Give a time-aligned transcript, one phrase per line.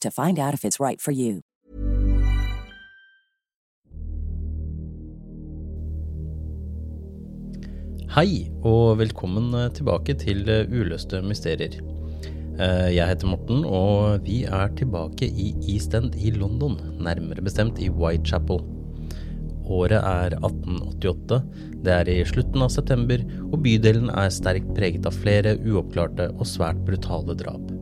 [0.00, 1.42] to find out if it's right for you.
[8.16, 11.74] Hei, og velkommen tilbake til Uløste mysterier.
[12.56, 17.78] Eh, Jeg heter Morten, og vi er tilbake i East End i London, nærmere bestemt
[17.82, 18.62] i Whitechapel.
[19.66, 21.42] Året er 1888,
[21.84, 26.46] det er i slutten av september, og bydelen er sterkt preget av flere uoppklarte og
[26.48, 27.75] svært brutale drap.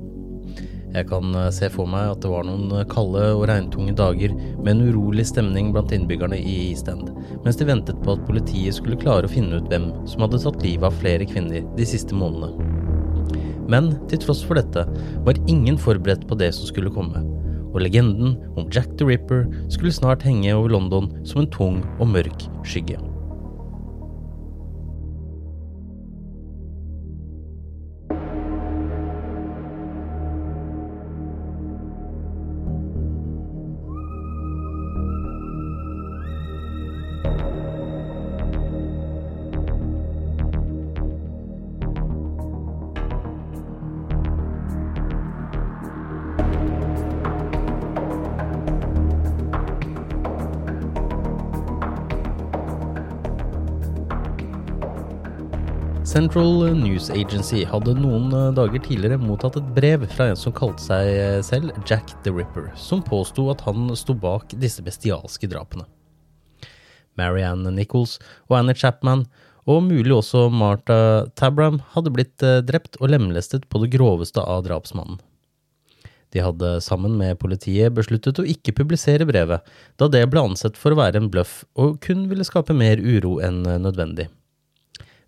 [0.95, 4.70] Jeg kan eh, se for meg at det var noen kalde og regntunge dager med
[4.77, 7.11] en urolig stemning blant innbyggerne i East End,
[7.42, 10.62] mens de ventet på at politiet skulle klare å finne ut hvem som hadde tatt
[10.62, 12.70] livet av flere kvinner de siste månedene.
[13.70, 14.84] Men til tross for dette
[15.27, 17.25] var ingen forberedt på det som skulle komme,
[17.75, 22.06] og legenden om Jack the Ripper skulle snart henge over London som en tung og
[22.12, 23.00] mørk skygge.
[56.14, 60.84] Central News Agency hadde noen eh, dager tidligere mottatt et brev fra en som kalte
[60.84, 65.88] seg eh, selv Jack the Ripper, som påsto at han sto bak disse bestialske drapene.
[67.19, 69.25] Marianne Nichols og Annie Chapman,
[69.66, 74.62] og mulig også Martha Tabram, hadde blitt eh, drept og lemlestet på det groveste av
[74.69, 75.19] drapsmannen.
[76.31, 79.66] De hadde sammen med politiet besluttet å ikke publisere brevet,
[79.98, 83.41] da det ble ansett for å være en bløff og kun ville skape mer uro
[83.42, 84.31] enn nødvendig.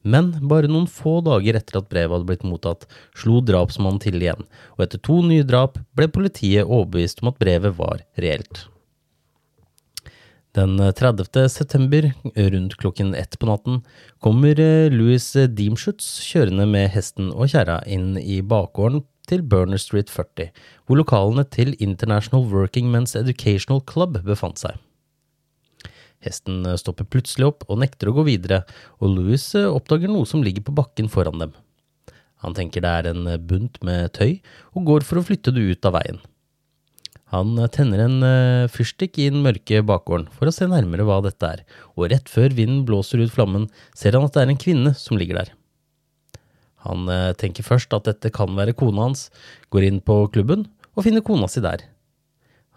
[0.06, 2.86] Men bare noen få dager etter at brevet hadde blitt mottatt,
[3.18, 4.46] slo drapsmannen til igjen,
[4.76, 8.66] og etter to nye drap ble politiet overbevist om at brevet var reelt.
[10.56, 11.50] Den 30.
[11.52, 12.06] september,
[12.36, 13.82] rundt klokken ett på natten,
[14.24, 14.56] kommer
[14.88, 20.48] Louis Deemschutz kjørende med hesten og kjerra inn i bakgården til Burner Street 40,
[20.86, 24.78] hvor lokalene til International Working Men's Educational Club befant seg.
[26.26, 28.64] Hesten stopper plutselig opp og nekter å gå videre,
[29.00, 31.54] og Louis oppdager noe som ligger på bakken foran dem.
[32.44, 34.40] Han tenker det er en bunt med tøy,
[34.76, 36.18] og går for å flytte det ut av veien.
[37.34, 38.18] Han tenner en
[38.70, 41.64] fyrstikk i den mørke bakgården for å se nærmere hva dette er,
[41.96, 43.66] og rett før vinden blåser ut flammen,
[43.98, 45.50] ser han at det er en kvinne som ligger der.
[46.86, 47.10] Han
[47.40, 49.26] tenker først at dette kan være kona hans,
[49.74, 51.82] går inn på klubben og finner kona si der.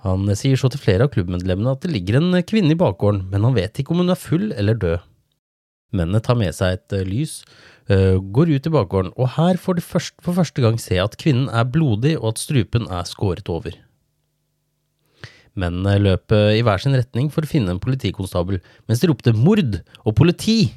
[0.05, 3.43] Han sier så til flere av klubbmedlemmene at det ligger en kvinne i bakgården, men
[3.43, 5.03] han vet ikke om hun er full eller død.
[5.91, 7.41] Mennene tar med seg et lys,
[7.89, 11.49] går ut i bakgården, og her får de først, for første gang se at kvinnen
[11.49, 13.73] er blodig og at strupen er skåret over.
[15.59, 19.81] Mennene løper i hver sin retning for å finne en politikonstabel, mens de ropte mord
[20.05, 20.75] og politi,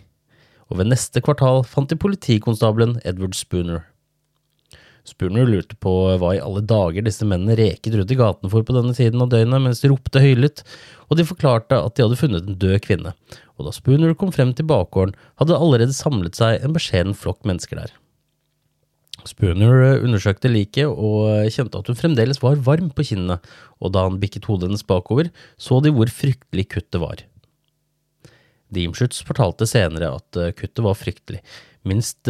[0.72, 3.84] og ved neste kvartal fant de politikonstabelen Edward Spooner.
[5.03, 8.75] Spooner lurte på hva i alle dager disse mennene reket rundt i gatene for på
[8.77, 10.62] denne tiden av døgnet mens de ropte høylytt,
[11.11, 13.15] og de forklarte at de hadde funnet en død kvinne,
[13.59, 17.43] og da Spooner kom frem til bakgården, hadde det allerede samlet seg en beskjeden flokk
[17.49, 17.97] mennesker der.
[19.26, 23.41] Spooner undersøkte liket og kjente at hun fremdeles var varm på kinnene,
[23.82, 27.26] og da han bikket hodet hennes bakover, så de hvor fryktelig kuttet var.
[28.73, 31.43] Deemschutz fortalte senere at kuttet var fryktelig,
[31.88, 32.20] minst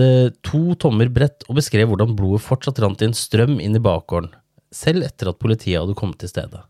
[0.46, 4.32] to tommer bredt, og beskrev hvordan blodet fortsatt rant i en strøm inn i bakgården,
[4.72, 6.62] selv etter at politiet hadde kommet til stedet.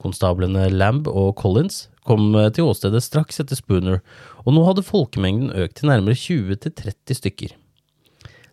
[0.00, 4.00] Konstablene Lamb og Collins kom til åstedet straks etter Spooner,
[4.46, 7.52] og nå hadde folkemengden økt til nærmere 20–30 stykker.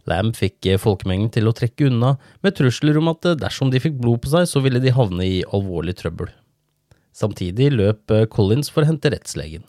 [0.08, 4.22] Lamb fikk folkemengden til å trekke unna, med trusler om at dersom de fikk blod
[4.24, 6.32] på seg, så ville de havne i alvorlig trøbbel.
[7.16, 9.66] Samtidig løp Collins for å hente rettslegen.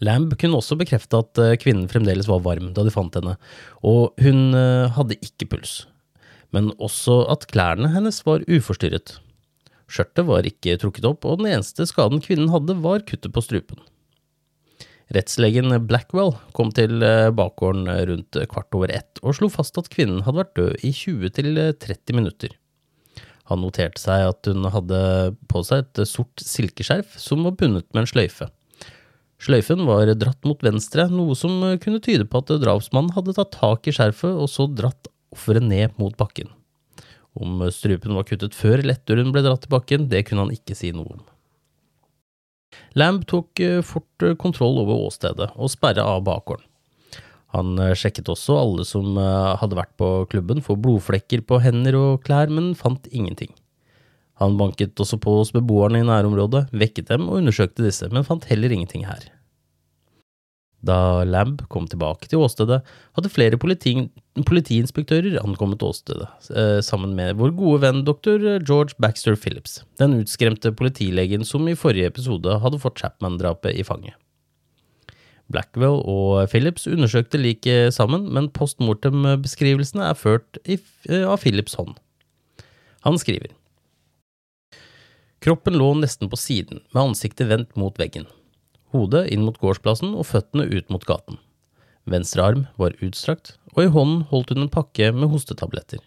[0.00, 3.36] Lamb kunne også bekrefte at kvinnen fremdeles var varm da de fant henne,
[3.84, 4.56] og hun
[4.96, 5.82] hadde ikke puls,
[6.54, 9.18] men også at klærne hennes var uforstyrret.
[9.92, 13.82] Skjørtet var ikke trukket opp, og den eneste skaden kvinnen hadde, var kuttet på strupen.
[15.12, 20.22] Rettslegen Blackwell kom til eh, bakgården rundt kvart over ett og slo fast at kvinnen
[20.24, 22.54] hadde vært død i 20–30 minutter.
[23.50, 25.02] Han noterte seg at hun hadde
[25.50, 28.48] på seg et sort silkeskjerf som var bundet med en sløyfe.
[29.42, 33.88] Sløyfen var dratt mot venstre, noe som kunne tyde på at drapsmannen hadde tatt tak
[33.90, 36.52] i skjerfet og så dratt offeret ned mot bakken.
[37.34, 40.92] Om strupen var kuttet før letturen ble dratt til bakken, det kunne han ikke si
[40.94, 41.22] noe om.
[42.96, 46.68] Lamb tok eh, fort eh, kontroll over åstedet og sperra av bakgården.
[47.56, 52.22] Han eh, sjekket også alle som hadde vært på klubben for blodflekker på hender og
[52.26, 53.52] klær, men fant ingenting.
[54.40, 58.48] Han banket også på hos beboerne i nærområdet, vekket dem og undersøkte disse, men fant
[58.48, 59.28] heller ingenting her.
[60.82, 62.80] Da Lamb kom tilbake til åstedet,
[63.14, 63.94] hadde flere politi
[64.48, 70.72] politiinspektører ankommet åstedet, eh, sammen med vår gode venn doktor George Baxter Phillips, den utskremte
[70.74, 74.18] politilegen som i forrige episode hadde fått Chapman-drapet i fanget.
[75.52, 81.94] Blackwell og Phillips undersøkte liket sammen, men post mortem-beskrivelsene er ført av Phillips hånd.
[83.06, 83.52] Han skriver
[85.42, 88.28] Kroppen lå nesten på siden, med ansiktet vendt mot veggen
[88.92, 91.40] hodet inn mot gårdsplassen og føttene ut mot gaten.
[92.08, 96.02] Venstre arm var utstrakt, og i hånden holdt hun en pakke med hostetabletter.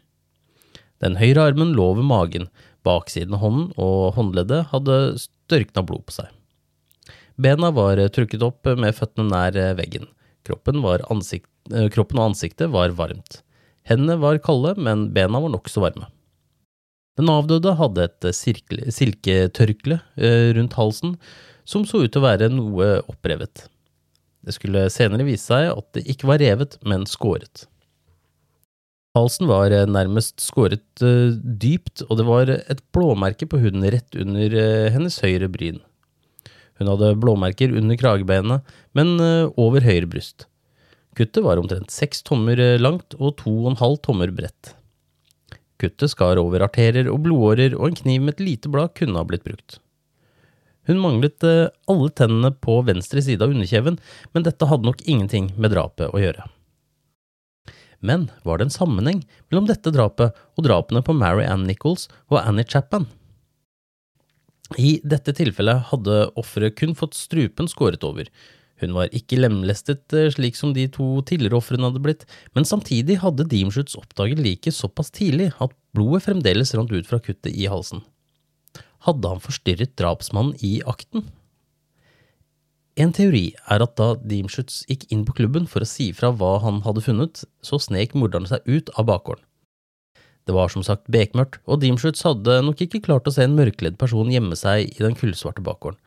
[1.03, 2.49] Den høyre armen lå ved magen,
[2.85, 6.29] baksiden av hånden og håndleddet hadde størkna blod på seg.
[7.41, 10.07] Bena var trukket opp med føttene nær veggen.
[10.45, 13.41] Kroppen, ansikt, eh, kroppen og ansiktet var varmt.
[13.85, 16.07] Hendene var kalde, men bena var nokså varme.
[17.15, 21.15] Den avdøde hadde et silketørkle eh, rundt halsen,
[21.63, 23.69] som så ut til å være noe opprevet.
[24.45, 27.65] Det skulle senere vise seg at det ikke var revet, men skåret.
[29.15, 34.59] Halsen var eh, nærmest skåret dypt, og det var et blåmerke på huden rett under
[34.91, 35.79] hennes høyre bryn.
[36.75, 39.15] Hun hadde blåmerker under kragebeinet, men
[39.55, 40.49] over høyre bryst.
[41.15, 44.75] Kuttet var omtrent seks tommer langt og to og en halv tommer bredt.
[45.81, 49.27] Kuttet skar over arterer og blodårer, og en kniv med et lite blad kunne ha
[49.27, 49.79] blitt brukt.
[50.85, 53.97] Hun manglet eh, alle tennene på venstre side av underkjeven,
[54.33, 56.45] men dette hadde nok ingenting med drapet å gjøre.
[58.05, 62.41] Men var det en sammenheng mellom dette drapet og drapene på Mary Ann Nichols og
[62.43, 63.07] Annie Chapman?
[64.81, 68.29] I dette tilfellet hadde offeret kun fått strupen skåret over.
[68.83, 72.25] Hun var ikke lemlestet eh, slik som de to tidligere ofrene hadde blitt,
[72.57, 77.55] men samtidig hadde Deemshoots oppdaget liket såpass tidlig at blodet fremdeles rant ut fra kuttet
[77.55, 78.03] i halsen
[79.05, 81.25] hadde han forstyrret drapsmannen i akten.
[82.95, 86.55] En teori er at da Deemshoots gikk inn på klubben for å si fra hva
[86.63, 89.43] han hadde funnet, så snek morderen seg ut av bakgården.
[90.45, 93.97] Det var som sagt bekmørkt, og Deemshoots hadde nok ikke klart å se en mørkledd
[93.99, 95.99] person gjemme seg i den kullsvarte bakgården.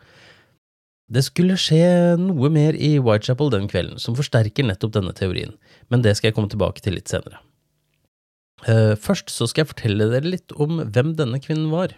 [1.08, 5.54] Det skulle skje noe mer i Whitechapel den kvelden som forsterker nettopp denne teorien,
[5.88, 7.40] men det skal jeg komme tilbake til litt senere.
[8.68, 11.94] Eh, først så skal jeg fortelle dere litt om hvem denne kvinnen var.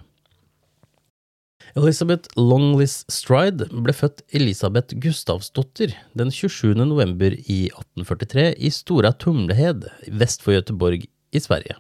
[1.79, 6.75] Elizabeth Longlis Stride ble født Elisabeth Gustavsdotter den 27.
[6.79, 11.79] november i 1843 i Stora Tumlehed vest for Göteborg i Sverige.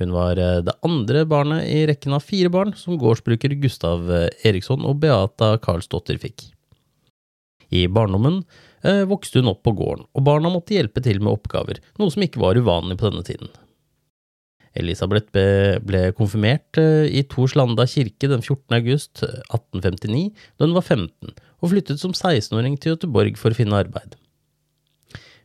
[0.00, 4.28] Hun var eh, det andre barnet i rekken av fire barn som gårdsbruker Gustav eh,
[4.48, 6.46] Eriksson og Beata Karlsdotter fikk.
[7.70, 8.40] I barndommen
[8.82, 12.24] eh, vokste hun opp på gården, og barna måtte hjelpe til med oppgaver, noe som
[12.24, 13.52] ikke var uvanlig på denne tiden.
[14.78, 15.34] Elisabeth
[15.82, 18.76] ble konfirmert i Torslanda kirke den 14.
[18.78, 23.58] august 1859 eh, da hun var 15, og flyttet som 16-åring til Göteborg for å
[23.58, 24.16] finne arbeid.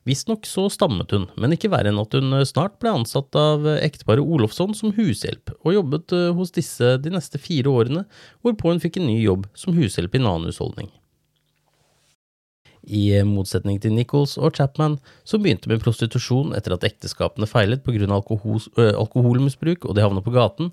[0.05, 3.65] Visstnok så stammet hun, men ikke verre enn at hun eh, snart ble ansatt av
[3.75, 8.05] ekteparet Olofsson som hushjelp, og jobbet hos disse de neste fire årene,
[8.45, 10.91] hvorpå hun fikk en ny jobb som hushjelp i en annen husholdning.
[12.85, 18.05] I motsetning til Nichols og Chapman, som begynte med prostitusjon etter at ekteskapene feilet pga.
[18.13, 20.69] Alkohol, alkoholmisbruk og de havnet på gaten,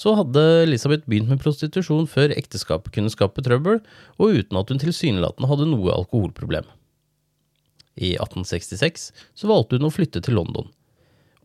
[0.00, 3.82] så hadde Elisabeth begynt med prostitusjon før ekteskapet kunne skape trøbbel,
[4.16, 6.64] og uten at hun tilsynelatende hadde noe alkoholproblem.
[8.00, 10.70] I 1866 så valgte hun å flytte til London.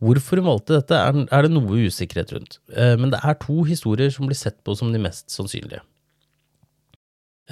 [0.02, 2.58] Hvorfor hun valgte dette, er det noe usikkerhet rundt,
[3.00, 5.80] men det er to historier som blir sett på som de mest sannsynlige.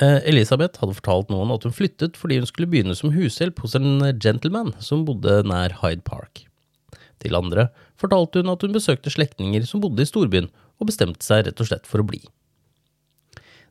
[0.03, 3.77] Eh, Elisabeth hadde fortalt noen at hun flyttet fordi hun skulle begynne som hushjelp hos
[3.79, 6.43] en gentleman som bodde nær Hyde Park.
[7.23, 7.69] Til andre
[8.01, 10.51] fortalte hun at hun besøkte slektninger som bodde i storbyen,
[10.83, 12.19] og bestemte seg rett og slett for å bli.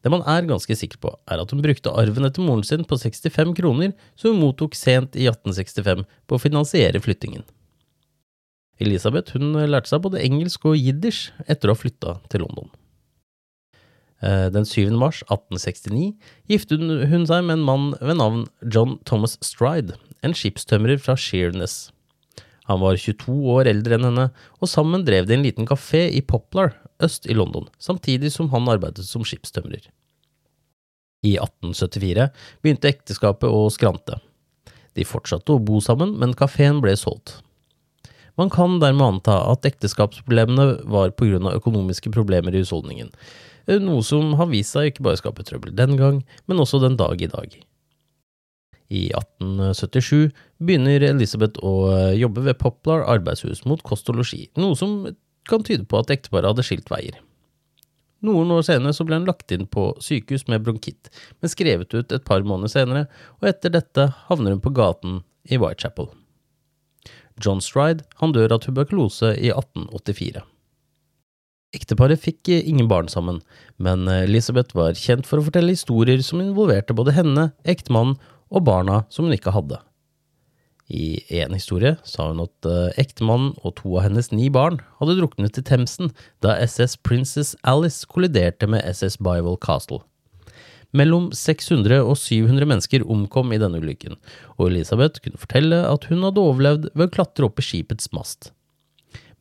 [0.03, 2.99] Det man er ganske sikker på, er at hun brukte arven etter moren sin på
[2.99, 7.45] 65 kroner som hun mottok sent i 1865 på å finansiere flyttingen.
[8.83, 12.71] Elisabeth hun lærte seg både engelsk og jiddisch etter å ha flytta til London.
[14.23, 14.91] Eh, den 7.
[14.99, 16.13] mars 1869
[16.51, 21.91] giftet hun seg med en mann ved navn John Thomas Stride, en skipstømrer fra Sheerness.
[22.69, 24.29] Han var 22 år eldre enn henne,
[24.61, 28.69] og sammen drev de en liten kafé i Poplar, øst i London, samtidig som han
[28.71, 29.89] arbeidet som skipstømrer.
[31.23, 32.29] I 1874
[32.63, 34.19] begynte ekteskapet å skrante.
[34.95, 37.39] De fortsatte å bo sammen, men kafeen ble solgt.
[38.39, 43.11] Man kan dermed anta at ekteskapsproblemene var på grunn av økonomiske problemer i husholdningen,
[43.83, 47.21] noe som har vist seg ikke bare skape trøbbel den gang, men også den dag
[47.21, 47.53] i dag.
[48.93, 50.31] I 1877
[50.61, 55.07] begynner Elisabeth å eh, jobbe ved Poplar arbeidshus mot kost og losji, noe som
[55.49, 57.17] kan tyde på at ekteparet hadde skilt veier.
[58.23, 61.09] Noen år senere så ble hun lagt inn på sykehus med bronkitt,
[61.41, 63.07] men skrevet ut et par måneder senere,
[63.41, 66.07] og etter dette havner hun på gaten i Whitechapel.
[67.43, 70.45] John Stride han dør av tuberkulose i 1884.
[71.73, 73.41] Ekteparet fikk ingen barn sammen,
[73.81, 78.19] men Elisabeth var kjent for å fortelle historier som involverte både henne, ektemannen
[78.53, 79.81] og barna som hun ikke hadde.
[80.93, 85.15] I én historie sa hun at eh, ektemannen og to av hennes ni barn hadde
[85.17, 86.11] druknet i Themsen
[86.43, 90.03] da SS Princess Alice kolliderte med SS Bival Castle.
[90.93, 94.19] Mellom 600 og 700 mennesker omkom i denne ulykken,
[94.59, 98.51] og Elisabeth kunne fortelle at hun hadde overlevd ved å klatre opp i skipets mast.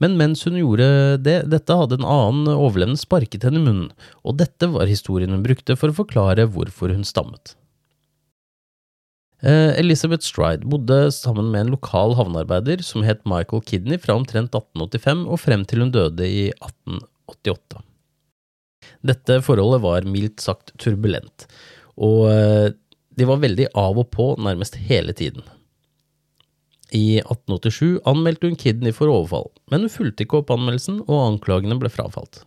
[0.00, 3.90] Men mens hun gjorde det, dette hadde en annen overlevende sparket henne i munnen,
[4.25, 7.59] og dette var historien hun brukte for å forklare hvorfor hun stammet.
[9.43, 14.55] Eh, Elizabeth Stride bodde sammen med en lokal havnearbeider som het Michael Kidney fra omtrent
[14.55, 17.83] 1885 og frem til hun døde i 1888.
[19.03, 21.49] Dette forholdet var mildt sagt turbulent,
[21.99, 22.69] og eh,
[23.19, 25.43] de var veldig av og på nærmest hele tiden.
[26.95, 31.81] I 1887 anmeldte hun Kidney for overfall, men hun fulgte ikke opp anmeldelsen, og anklagene
[31.83, 32.45] ble frafalt.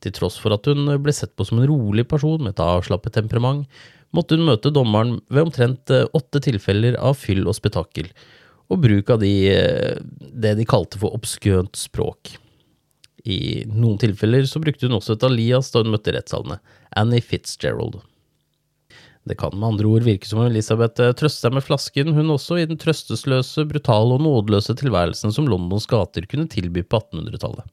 [0.00, 3.18] Til tross for at hun ble sett på som en rolig person med et avslappet
[3.18, 3.66] temperament,
[4.16, 8.10] måtte hun møte dommeren ved omtrent eh, åtte tilfeller av fyll og spetakkel,
[8.70, 9.98] og bruk av de, eh,
[10.32, 12.36] det de kalte for obskønt språk.
[13.28, 16.60] I noen tilfeller så brukte hun også et alias da hun møtte rettssalene,
[16.96, 18.00] Annie Fitzgerald.
[19.28, 22.32] Det kan med andre ord virke som om Elisabeth eh, trøster seg med flasken, hun
[22.32, 27.68] også, i den trøstesløse, brutale og nådeløse tilværelsen som Londons gater kunne tilby på 1800-tallet.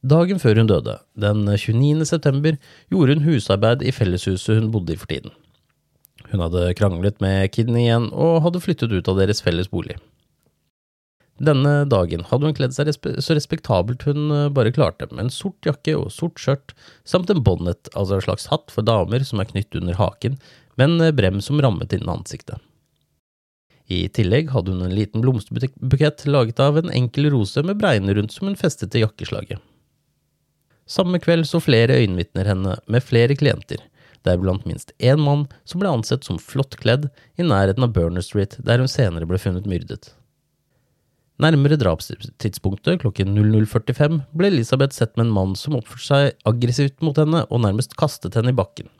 [0.00, 2.06] Dagen før hun døde, den 29.
[2.08, 2.56] september,
[2.88, 5.34] gjorde hun husarbeid i felleshuset hun bodde i for tiden.
[6.30, 9.98] Hun hadde kranglet med Kidney igjen, og hadde flyttet ut av deres felles bolig.
[11.40, 15.32] Denne dagen hadde hun kledd seg respe så respektabelt hun eh, bare klarte, med en
[15.32, 16.74] sort jakke og sort skjørt,
[17.08, 20.36] samt en bonnet, altså en slags hatt for damer som er knytt under haken,
[20.76, 22.60] med en eh, brem som rammet innen ansiktet.
[23.90, 28.36] I tillegg hadde hun en liten blomsterbukett laget av en enkel rose med bregner rundt
[28.36, 29.58] som hun festet til jakkeslaget.
[30.90, 33.78] Samme kveld så flere øyenvitner henne med flere klienter,
[34.26, 37.06] deriblant minst én mann som ble ansett som flott kledd
[37.38, 40.10] i nærheten av Burner Street, der hun senere ble funnet myrdet.
[41.40, 47.16] Nærmere drapstidspunktet, klokken 00.45, ble Elisabeth sett med en mann som oppførte seg aggressivt mot
[47.16, 48.90] henne og nærmest kastet henne i bakken.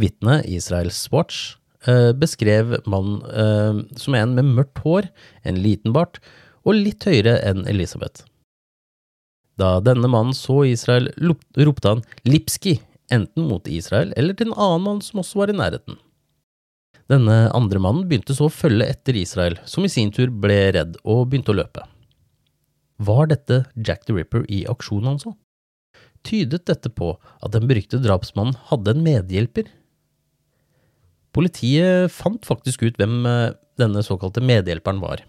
[0.00, 1.54] Vitnet, Israel Watch,
[1.86, 5.12] eh, beskrev mannen eh, som en med mørkt hår,
[5.44, 6.18] en liten bart
[6.64, 8.24] og litt høyere enn Elisabeth.
[9.60, 12.78] Da denne mannen så Israel, ropte han Lipski,
[13.12, 15.98] enten mot Israel eller til en annen mann som også var i nærheten.
[17.10, 20.96] Denne andre mannen begynte så å følge etter Israel, som i sin tur ble redd
[21.04, 21.84] og begynte å løpe.
[23.04, 25.34] Var dette Jack the Ripper i aksjonen altså?
[25.34, 25.40] så?
[26.24, 29.68] Tydet dette på at den beryktede drapsmannen hadde en medhjelper?
[31.34, 35.24] Politiet fant faktisk ut hvem eh, denne såkalte medhjelperen var.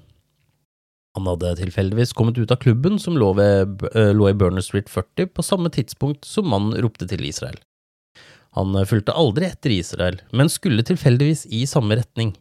[1.16, 4.90] Han hadde tilfeldigvis kommet ut av klubben som lå, ved, eh, lå i Burner Street
[4.92, 7.56] 40 på samme tidspunkt som mannen ropte til Israel.
[8.60, 12.36] Han eh, fulgte aldri etter Israel, men skulle tilfeldigvis i samme retning.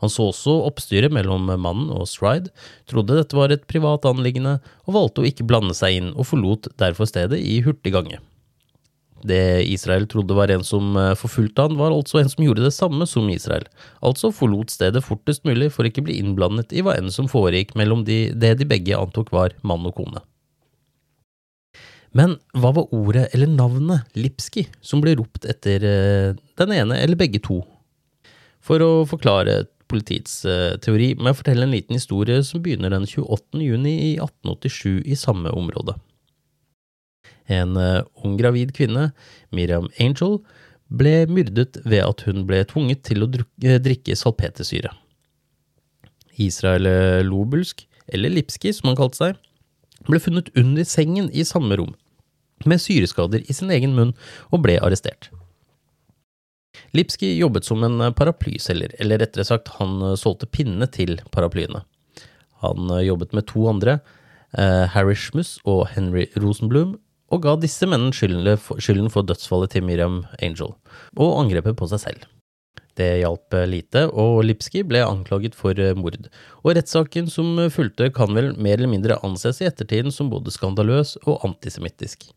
[0.00, 2.52] Han så også oppstyret mellom mannen og Stride,
[2.90, 6.72] trodde dette var et privat anliggende, og valgte å ikke blande seg inn, og forlot
[6.80, 8.20] derfor stedet i hurtig gange.
[9.24, 12.74] Det Israel trodde var en som eh, forfulgte han, var altså en som gjorde det
[12.76, 13.64] samme som Israel,
[14.04, 18.04] altså forlot stedet fortest mulig for ikke bli innblandet i hva enn som foregikk mellom
[18.04, 20.20] de, det de begge antok var mann og kone.
[22.14, 27.18] Men hva var ordet eller navnet Lipski som ble ropt etter eh, den ene eller
[27.18, 27.62] begge to?
[28.64, 33.08] For å forklare politiets eh, teori må jeg fortelle en liten historie som begynner den
[33.08, 33.60] 28.
[33.64, 35.96] juni i 1887 i samme område.
[37.52, 39.10] En uh, ung gravid kvinne,
[39.52, 40.38] Miriam Angel,
[40.88, 44.92] ble myrdet ved at hun ble tvunget til å drikke salpetersyre.
[46.40, 46.88] Israel
[47.26, 49.38] Lobulsk, eller Lipski som han kalte seg,
[50.08, 51.94] ble funnet under sengen i samme rom,
[52.68, 54.12] med syreskader i sin egen munn,
[54.52, 55.30] og ble arrestert.
[56.94, 61.84] Lipski jobbet som en paraplyselger, eller rettere sagt, han solgte pinne til paraplyene.
[62.64, 63.98] Han jobbet med to andre,
[64.56, 66.96] eh, Harry Schmuss og Henry Rosenblum,
[67.34, 70.76] og ga disse mennene skylden for dødsfallet til Miriam Angel,
[71.18, 72.28] og angrepet på seg selv.
[72.94, 76.28] Det hjalp lite, og Lipski ble anklaget for mord,
[76.62, 81.16] og rettssaken som fulgte kan vel mer eller mindre anses i ettertiden som både skandaløs
[81.24, 82.28] og antisemittisk.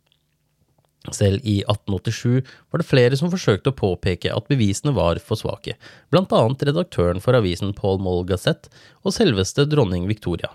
[1.13, 5.77] Selv i 1887 var det flere som forsøkte å påpeke at bevisene var for svake,
[6.11, 8.73] blant annet redaktøren for avisen Paul Moll Gazette
[9.05, 10.49] og selveste dronning Victoria.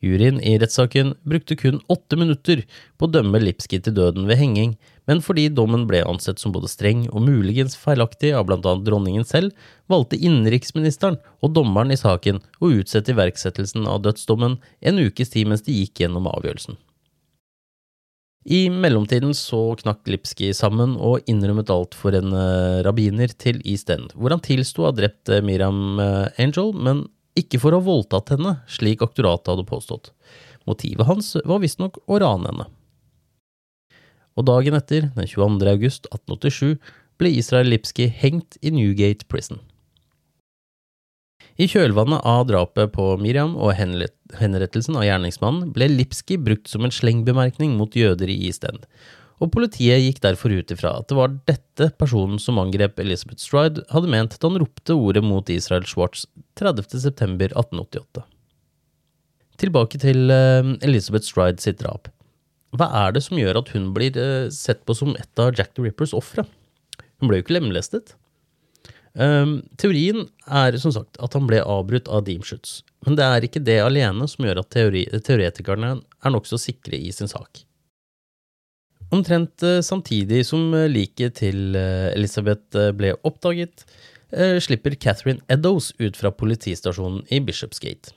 [0.00, 2.62] Juryen i rettssaken brukte kun åtte minutter
[2.96, 4.74] på å dømme Lipski til døden ved henging,
[5.08, 9.26] men fordi dommen ble ansett som både streng og muligens feilaktig av blant annet dronningen
[9.28, 9.52] selv,
[9.92, 15.66] valgte innenriksministeren og dommeren i saken å utsette iverksettelsen av dødsdommen en ukes tid mens
[15.66, 16.80] de gikk gjennom avgjørelsen.
[18.48, 23.92] I mellomtiden så knakk Lipski sammen og innrømmet alt for en uh, rabbiner til East
[23.92, 27.04] End, hvor han tilsto å ha drept uh, Miriam uh, Angel, men
[27.38, 30.12] ikke for å ha voldtatt henne, slik aktoratet hadde påstått.
[30.68, 32.68] Motivet hans var visstnok å rane henne.
[34.38, 35.66] Og dagen etter, den 22.
[35.70, 36.78] august 1887,
[37.20, 39.60] ble Israel Lipski hengt i Newgate Prison.
[41.60, 46.94] I kjølvannet av drapet på Miriam og henrettelsen av gjerningsmannen ble Lipski brukt som en
[46.94, 48.86] slengbemerkning mot jøder i East End,
[49.40, 53.86] og politiet gikk derfor ut ifra at det var dette personen som angrep Elizabeth Stride,
[53.88, 56.26] hadde ment da han ropte ordet mot Israel Schwartz
[56.60, 58.24] 30.9.1888.
[59.60, 62.10] Tilbake til uh, Elizabeth Stride sitt drap.
[62.76, 65.72] Hva er det som gjør at hun blir uh, sett på som et av Jack
[65.74, 66.44] the Rippers ofre?
[67.20, 68.14] Hun ble jo ikke lemlestet.
[69.16, 73.64] Um, teorien er som sagt at han ble avbrutt av Deemschutz, men det er ikke
[73.64, 77.64] det alene som gjør at teori teoretikerne er nokså sikre i sin sak.
[79.10, 83.84] Omtrent eh, samtidig som eh, liket til Elizabeth Elisabeth ble oppdaget,
[84.62, 88.12] slipper Catherine Eddowes ut fra politistasjonen i Bishopsgate.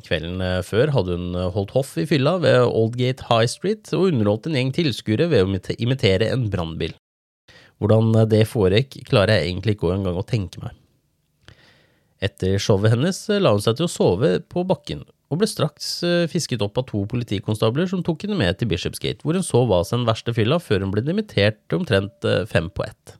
[0.00, 4.56] Kvelden før hadde hun holdt hoff i fylla ved Oldgate High Street og underholdt en
[4.56, 6.96] gjeng tilskuere ved å imitere en brannbil.
[7.76, 10.72] Hvordan det foregikk, klarer jeg egentlig ikke engang å tenke meg.
[12.24, 16.26] Etter showet hennes la hun seg til å sove på bakken, og ble straks eh,
[16.30, 19.82] fisket opp av to politikonstabler som tok henne med til Bishopsgate, hvor hun så hva
[19.84, 23.16] sin verste fylla før hun ble dimittert til omtrent eh, fem på ett.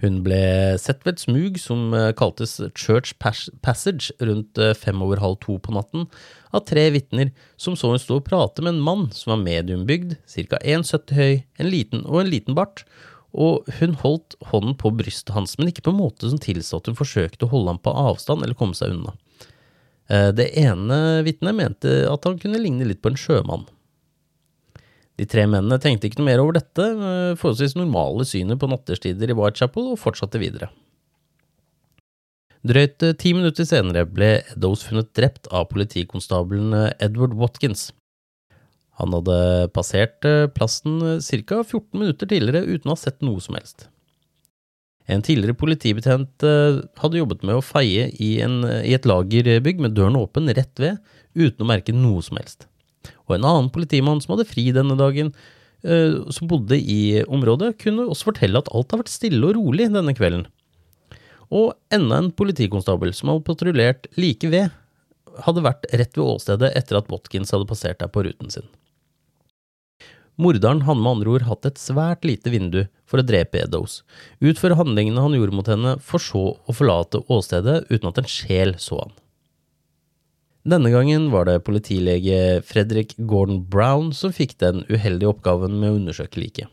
[0.00, 5.40] Hun ble sett ved et smug som eh, kaltes Church Passage rundt fem over halv
[5.42, 6.06] to på natten,
[6.54, 10.14] av tre vitner som så hun stå og prate med en mann som var mediumbygd,
[10.30, 10.62] ca.
[10.62, 12.86] 1,70 høy, en liten og en liten bart,
[13.30, 16.88] og hun holdt hånden på brystet hans, men ikke på en måte som tilsa at
[16.90, 19.14] hun forsøkte å holde ham på avstand eller komme seg unna.
[20.10, 23.68] Eh, det ene vitnet mente at han kunne ligne litt på en sjømann.
[25.20, 29.30] De tre mennene tenkte ikke noe mer over dette, eh, forholdsvis normale synet på nattestider
[29.30, 30.70] i Whitechapel, og fortsatte videre.
[32.66, 37.90] Drøyt eh, ti minutter senere ble Eddowes funnet drept av politikonstabelen Edward Watkins.
[39.00, 40.98] Han hadde passert plassen
[41.46, 41.62] ca.
[41.62, 43.89] 14 minutter tidligere uten å ha sett noe som helst.
[45.10, 49.96] En tidligere politibetjent eh, hadde jobbet med å feie i, en, i, et lagerbygg med
[49.96, 51.00] døren åpen rett ved,
[51.34, 52.68] uten å merke noe som helst.
[53.26, 55.32] Og en annen politimann som hadde fri denne dagen,
[55.82, 59.90] eh, som bodde i området, kunne også fortelle at alt har vært stille og rolig
[59.90, 60.46] denne kvelden.
[61.50, 64.70] Og enda en politikonstabel som hadde patruljert like ved,
[65.46, 68.66] hadde vært rett ved åstedet etter at Watkins hadde passert der på ruten sin.
[70.40, 74.00] Morderen hadde med andre ord hatt et svært lite vindu for å drepe Eddowes,
[74.40, 78.72] utføre handlingene han gjorde mot henne, for så å forlate åstedet uten at en sjel
[78.80, 79.12] så han.
[80.70, 85.98] Denne gangen var det politilege Fredrik Gordon Brown som fikk den uheldige oppgaven med å
[85.98, 86.68] undersøke liket.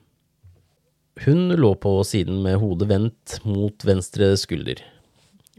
[1.24, 4.84] Hun lå på siden med hodet vendt mot venstre skulder.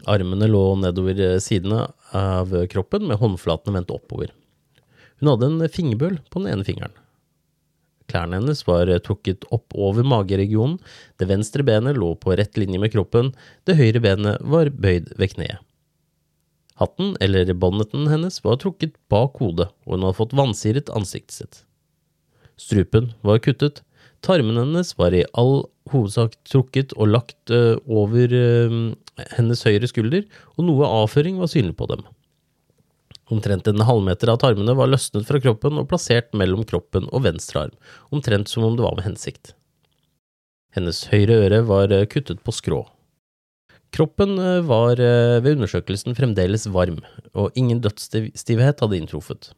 [0.09, 4.31] Armene lå nedover sidene av kroppen med håndflatene vendt oppover.
[5.19, 6.95] Hun hadde en fingerbøl på den ene fingeren.
[8.09, 10.79] Klærne hennes var trukket opp over mageregionen,
[11.21, 13.33] det venstre benet lå på rett linje med kroppen,
[13.69, 15.65] det høyre benet var bøyd ved kneet.
[16.79, 21.57] Hatten, eller bonneten hennes, var trukket bak hodet, og hun hadde fått vansiret ansiktet sitt.
[22.59, 23.81] Strupen var kuttet,
[24.23, 28.79] tarmen hennes var i all hovedsak trukket og lagt uh, over uh,
[29.35, 30.23] hennes høyre skulder,
[30.55, 32.05] og noe avføring var synlig på dem.
[33.29, 37.67] Omtrent en halvmeter av tarmene var løsnet fra kroppen og plassert mellom kroppen og venstre
[37.67, 37.75] arm,
[38.09, 39.53] omtrent som om det var med hensikt.
[40.73, 42.83] Hennes høyre øre var eh, kuttet på skrå.
[43.93, 46.99] Kroppen eh, var eh, ved undersøkelsen fremdeles varm,
[47.37, 49.51] og ingen dødsstivhet hadde inntruffet.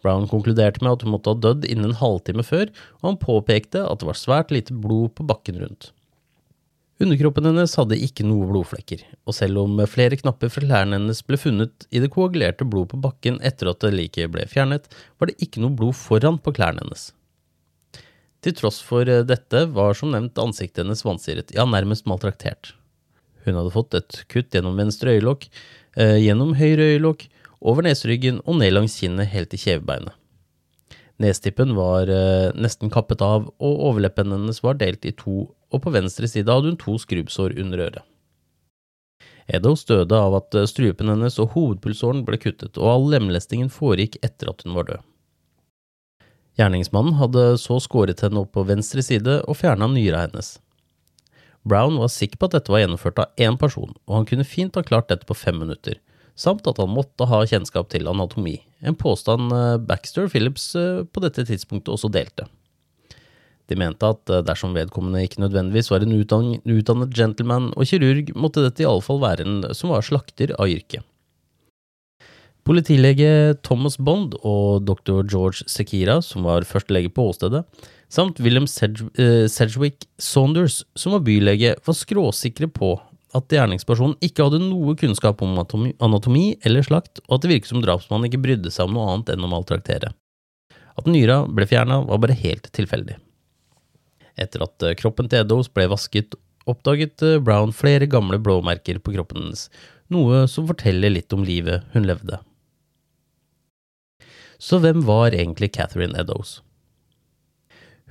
[0.00, 3.84] Brown konkluderte med at hun måtte ha dødd innen en halvtime før, og han påpekte
[3.84, 5.92] at det var svært lite blod på bakken rundt.
[7.00, 11.38] Underkroppen hennes hadde ikke noe blodflekker, og selv om flere knapper fra klærne hennes ble
[11.40, 15.62] funnet i det koagulerte blod på bakken etter at liket ble fjernet, var det ikke
[15.64, 17.06] noe blod foran på klærne hennes.
[18.44, 22.74] Til tross for dette var som nevnt ansiktet hennes vansiret, ja, nærmest maltraktert.
[23.46, 25.46] Hun hadde fått et kutt gjennom venstre øyelokk,
[25.96, 30.12] eh, gjennom høyre øyelokk, over neseryggen og ned langs kinnet helt til kjevebeinet.
[31.20, 35.92] Nestippen var eh, nesten kappet av, og overleppen hennes var delt i to og på
[35.94, 38.06] venstre side hadde hun to skrubbsår under øret.
[39.50, 44.20] Eddowes døde av at eh, strupen hennes og hovedpulsåren ble kuttet, og all lemlestingen foregikk
[44.26, 45.06] etter at hun var død.
[46.60, 50.58] Gjerningsmannen hadde så skåret henne opp på venstre side og fjerna nyra hennes.
[51.66, 54.76] Brown var sikker på at dette var gjennomført av én person, og han kunne fint
[54.76, 55.98] ha klart dette på fem minutter,
[56.38, 61.24] samt at han måtte ha kjennskap til anatomi, en påstand eh, Baxter Phillips eh, på
[61.24, 62.48] dette tidspunktet også delte.
[63.70, 68.64] De mente at eh, dersom vedkommende ikke nødvendigvis var en utdannet gentleman og kirurg, måtte
[68.66, 71.06] dette i alle fall være en som var slakter av yrket.
[72.66, 75.22] Politilege Thomas Bond og dr.
[75.24, 77.62] George Sekira, som var førstelege på åstedet,
[78.12, 82.96] samt William eh, Sedgwick Saunders, som var bylege, var skråsikre på
[83.36, 87.82] at gjerningspersonen ikke hadde noe kunnskap om anatomi eller slakt, og at det virket som
[87.84, 90.12] drapsmannen ikke brydde seg om noe annet enn å maltraktere.
[90.98, 93.16] At nyra ble fjerna, var bare helt tilfeldig.
[94.40, 96.36] Etter at eh, kroppen til Eddows ble vasket,
[96.70, 99.68] oppdaget eh, Brown flere gamle blåmerker på kroppen hennes,
[100.12, 102.40] noe som forteller litt om livet hun levde.
[104.60, 106.58] Så hvem var egentlig Catherine Eddows?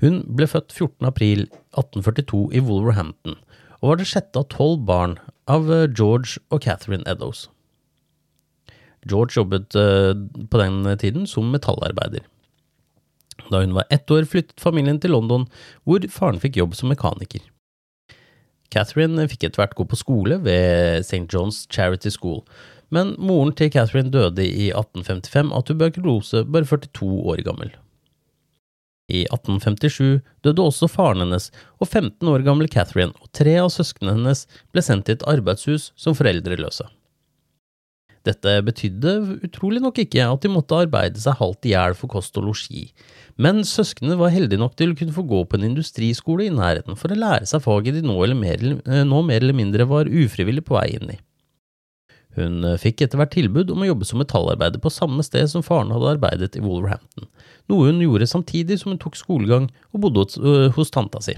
[0.01, 1.09] Hun ble født 14.
[1.09, 3.37] april 1842 i Wolverhampton,
[3.81, 5.17] og var det sjette av tolv barn
[5.49, 7.47] av eh, George og Catherine Eddows.
[9.09, 12.25] George jobbet på den tiden som metallarbeider.
[13.49, 15.47] Da hun var ett år, flyttet familien til London,
[15.87, 17.41] hvor faren fikk jobb som mekaniker.
[18.69, 21.25] Catherine fikk etter hvert gå på skole ved St.
[21.33, 22.43] John's Charity School,
[22.93, 27.73] men moren til Catherine døde i 1855 av tuberkulose, bare 42 år gammel.
[29.09, 31.49] I 1857 døde også faren hennes,
[31.81, 35.89] og 15 år gamle Catherine og tre av søsknene hennes ble sendt til et arbeidshus
[35.97, 36.85] som foreldreløse.
[38.27, 39.13] Dette betydde
[39.47, 42.89] utrolig nok ikke at de måtte arbeide seg halvt i hjel for kost og losji,
[43.39, 46.99] men søsknene var heldige nok til å kunne få gå på en industriskole i nærheten
[46.99, 50.65] for å lære seg faget de nå, mer, eh, nå mer eller mindre var ufrivillig
[50.67, 51.19] på vei inn i.
[52.35, 55.63] Hun eh, fikk etter hvert tilbud om å jobbe som metallarbeider på samme sted som
[55.63, 57.29] faren hadde arbeidet i Wolverhampton,
[57.71, 60.41] noe hun gjorde samtidig som hun tok skolegang og bodde hos,
[60.75, 61.37] hos tanta si.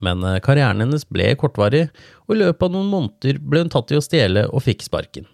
[0.00, 1.90] Men karrieren hennes ble kortvarig,
[2.24, 5.28] og i løpet av noen måneder ble hun tatt i å stjele og fikk sparken.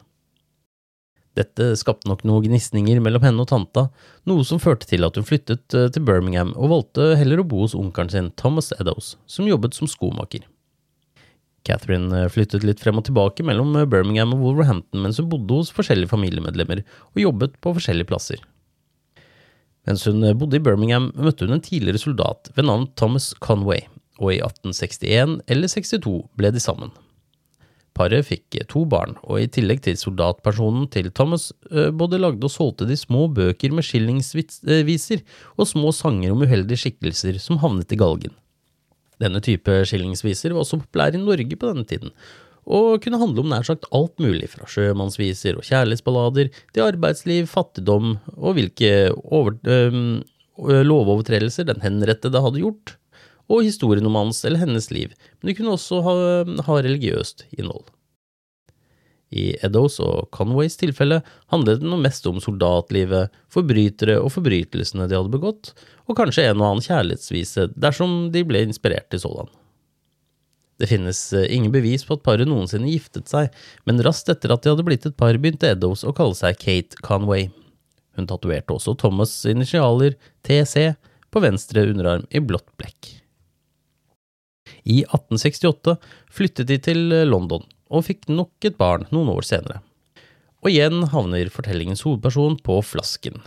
[1.36, 3.86] Dette skapte nok noen gnisninger mellom henne og tanta,
[4.28, 7.60] noe som førte til at hun flyttet eh, til Birmingham og valgte heller å bo
[7.66, 10.46] hos onkelen sin, Thomas Eddowes, som jobbet som skomaker.
[11.68, 15.60] Catherine eh, flyttet litt frem og tilbake mellom eh, Birmingham og Wolverhampton mens hun bodde
[15.60, 16.80] hos forskjellige familiemedlemmer
[17.12, 18.40] og jobbet på forskjellige plasser.
[19.86, 23.84] Mens hun bodde i Birmingham, møtte hun en tidligere soldat ved navn Thomas Conway,
[24.18, 26.96] og i 1861 eller 62 ble de sammen.
[27.96, 32.52] Paret fikk to barn, og i tillegg til soldatpersonen til Thomas eh, både lagde og
[32.52, 35.22] solgte de små bøker med skillingsviser
[35.56, 38.34] og små sanger om uheldige skikkelser som havnet i galgen.
[39.22, 42.12] Denne type skillingsviser var også populær i Norge på denne tiden,
[42.66, 48.16] og kunne handle om nær sagt alt mulig, fra sjømannsviser og kjærlighetsballader til arbeidsliv, fattigdom
[48.34, 52.96] og hvilke over, øh, lovovertredelser den henrettede hadde gjort,
[53.52, 56.16] og historien om hans eller hennes liv, men det kunne også ha,
[56.66, 57.86] ha religiøst innhold.
[59.34, 61.18] I Eddows og Conways tilfelle
[61.50, 65.72] handlet det noe mest om soldatlivet, forbrytere og forbrytelsene de hadde begått,
[66.06, 69.50] og kanskje en og annen kjærlighetsvise dersom de ble inspirert til sådan.
[70.76, 73.48] Det finnes eh, ingen bevis på at paret noensinne giftet seg,
[73.88, 77.00] men raskt etter at de hadde blitt et par, begynte Eddows å kalle seg Kate
[77.02, 77.48] Conway.
[78.16, 80.14] Hun tatoverte også Thomas' initialer,
[80.46, 80.92] TC,
[81.32, 83.25] på venstre underarm i blått blekk.
[84.86, 85.96] I 1868
[86.30, 89.82] flyttet de til London, og fikk nok et barn noen år senere.
[90.62, 93.42] Og igjen havner fortellingens hovedperson på flasken.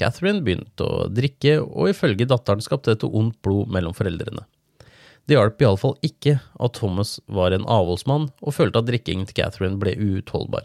[0.00, 4.46] Catherine begynte å drikke, og ifølge datteren skapte dette ondt blod mellom foreldrene.
[5.28, 9.78] Det hjalp iallfall ikke at Thomas var en avholdsmann og følte at drikkingen til Catherine
[9.78, 10.64] ble uutholdbar.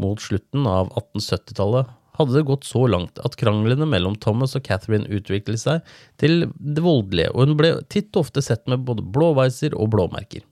[0.00, 5.08] Mot slutten av 1870-tallet hadde det gått så langt at kranglene mellom Thomas og Catherine
[5.12, 9.76] utviklet seg til det voldelige, og hun ble titt og ofte sett med både blåveiser
[9.76, 10.44] og blåmerker.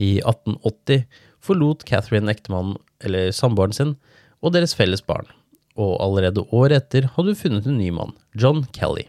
[0.00, 1.04] I 1880
[1.44, 3.94] forlot Catherine ektemannen, eller samboeren sin,
[4.40, 5.28] og deres felles barn,
[5.76, 9.06] og allerede året etter hadde hun funnet en ny mann, John Kelly.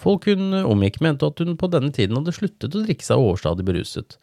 [0.00, 3.66] Folk hun omgikk, mente at hun på denne tiden hadde sluttet å drikke seg overstadig
[3.68, 4.16] beruset,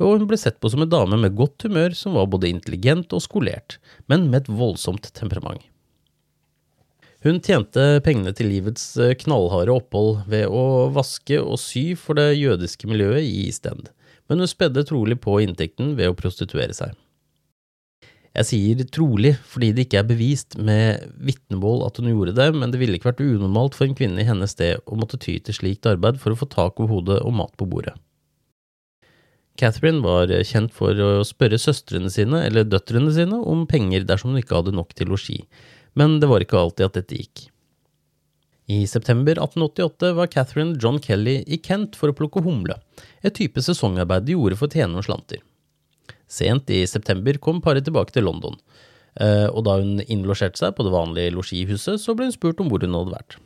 [0.00, 3.12] og hun ble sett på som en dame med godt humør som var både intelligent
[3.12, 3.78] og skolert,
[4.08, 5.64] men med et voldsomt temperament.
[7.22, 12.88] Hun tjente pengene til livets knallharde opphold ved å vaske og sy for det jødiske
[12.90, 13.92] miljøet i East End,
[14.26, 16.96] men hun spedde trolig på inntekten ved å prostituere seg.
[18.32, 22.72] Jeg sier trolig fordi det ikke er bevist med vitnemål at hun gjorde det, men
[22.72, 25.58] det ville ikke vært unormalt for en kvinne i hennes sted å måtte ty til
[25.58, 27.94] slikt arbeid for å få tak over hodet og mat på bordet.
[29.60, 34.40] Catherine var kjent for å spørre søstrene sine eller døtrene sine om penger dersom hun
[34.40, 35.42] ikke hadde nok til losji,
[35.98, 37.46] men det var ikke alltid at dette gikk.
[38.72, 42.78] I september 1888 var Catherine John Kelly i Kent for å plukke humle,
[43.20, 45.42] et type sesongarbeid de gjorde for å tjene noen slanter.
[46.30, 48.56] Sent i september kom paret tilbake til London,
[49.20, 52.72] eh, og da hun innlosjerte seg på det vanlige losjihuset, så ble hun spurt om
[52.72, 53.36] hvor hun hadde vært.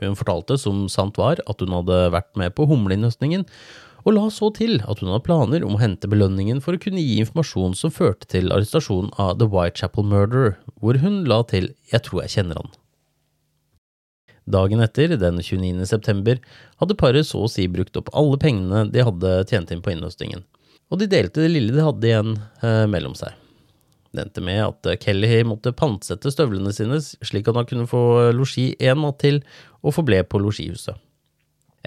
[0.00, 3.44] Hun fortalte, som sant var, at hun hadde vært med på humleinnhøstningen,
[4.04, 7.02] og la så til at hun hadde planer om å hente belønningen for å kunne
[7.02, 12.04] gi informasjon som førte til arrestasjonen av The Whitechapel Murderer, hvor hun la til jeg
[12.06, 12.70] tror jeg kjenner han.
[14.48, 15.84] Dagen etter, den 29.
[15.88, 16.38] september,
[16.80, 20.46] hadde paret så å si brukt opp alle pengene de hadde tjent inn på innhøstingen,
[20.88, 23.34] og de delte det lille de hadde igjen eh, mellom seg.
[24.08, 28.70] Det endte med at Kelly måtte pantsette støvlene sine slik at han kunne få losji
[28.80, 29.42] en natt til,
[29.84, 30.96] og forble på losjihuset.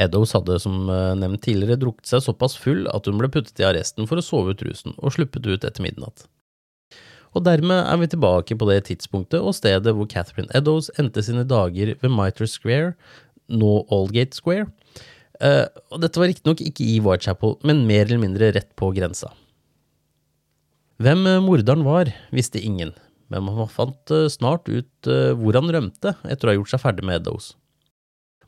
[0.02, 3.68] Eddowes hadde som eh, nevnt tidligere drukket seg såpass full at hun ble puttet i
[3.68, 6.26] arresten for å sove ut rusen, og sluppet ut etter midnatt.
[7.32, 11.46] Og dermed er vi tilbake på det tidspunktet og stedet hvor Catherine Eddowes endte sine
[11.48, 12.96] dager ved Mitre Square,
[13.52, 14.68] nå Aldgate Square.
[15.42, 19.32] Uh, og dette var riktignok ikke i Whitechapel, men mer eller mindre rett på grensa.
[21.02, 22.92] Hvem eh, morderen var, visste ingen,
[23.32, 27.22] men man fant snart ut hvor han rømte etter å ha gjort seg ferdig med
[27.22, 27.56] Eddowes.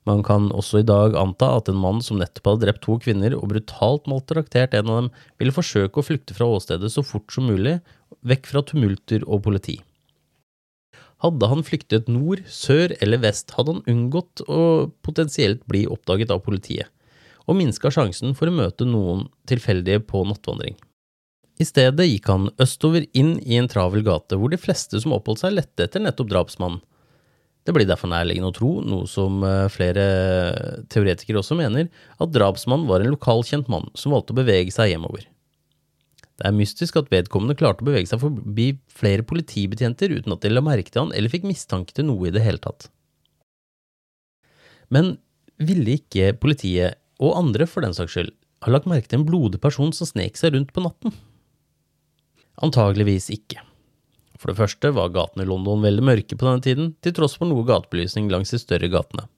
[0.10, 3.36] Man kan også i dag anta at en mann som nettopp hadde drept to kvinner
[3.38, 7.48] og brutalt maltraktert en av dem, ville forsøke å flykte fra åstedet så fort som
[7.48, 7.78] mulig,
[8.28, 9.78] vekk fra tumulter og politi.
[11.24, 16.44] Hadde han flyktet nord, sør eller vest, hadde han unngått å potensielt bli oppdaget av
[16.44, 16.90] politiet,
[17.48, 20.76] og minska sjansen for å møte noen tilfeldige på nattvandring.
[21.62, 25.46] I stedet gikk han østover inn i en travel gate hvor de fleste som oppholdt
[25.46, 26.82] seg, lette etter nettopp drapsmannen,
[27.64, 30.06] det blir derfor nærliggende å tro, noe som eh, flere
[30.92, 31.88] teoretikere også mener,
[32.20, 35.30] at drapsmannen var en lokalkjent mann som valgte å bevege seg hjemover.
[36.34, 40.52] Det er mystisk at vedkommende klarte å bevege seg forbi flere politibetjenter uten at de
[40.52, 42.90] la merke til han eller fikk mistanke til noe i det hele tatt.
[44.92, 45.16] Men
[45.62, 48.34] ville ikke politiet, og andre for den saks skyld,
[48.66, 51.14] ha lagt merke til en blodig person som snek seg rundt på natten?
[52.64, 53.62] Antageligvis ikke.
[54.44, 57.48] For det første var gatene i London veldig mørke på denne tiden, til tross for
[57.48, 59.30] noe gatebelysning langs de større gatene.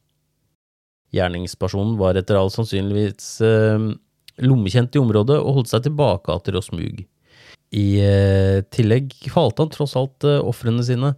[1.13, 3.85] Gjerningspersonen var etter all sannsynligvis eh,
[4.41, 7.03] lommekjent i området og holdt seg til bakgater og smug.
[7.77, 11.13] I eh, tillegg falt han tross alt eh, ofrene sine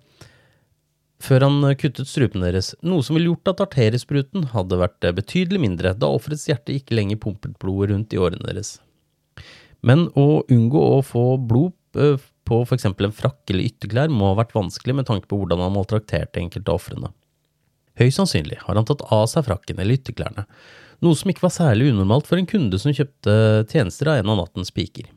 [1.23, 5.61] før han kuttet strupen deres, noe som ville gjort at arteriespruten hadde vært eh, betydelig
[5.63, 8.75] mindre, da offerets hjerte ikke lenger pumpet blodet rundt i årene deres.
[9.85, 12.87] Men å unngå å få blod eh, på f.eks.
[12.87, 16.71] en frakk eller ytterklær må ha vært vanskelig med tanke på hvordan han maltrakterte enkelte
[16.71, 17.11] av ofrene.
[17.97, 20.45] Høyst sannsynlig har han tatt av seg frakken eller ytterklærne,
[21.03, 23.37] noe som ikke var særlig unormalt for en kunde som kjøpte
[23.69, 25.09] tjenester av en av nattens piker.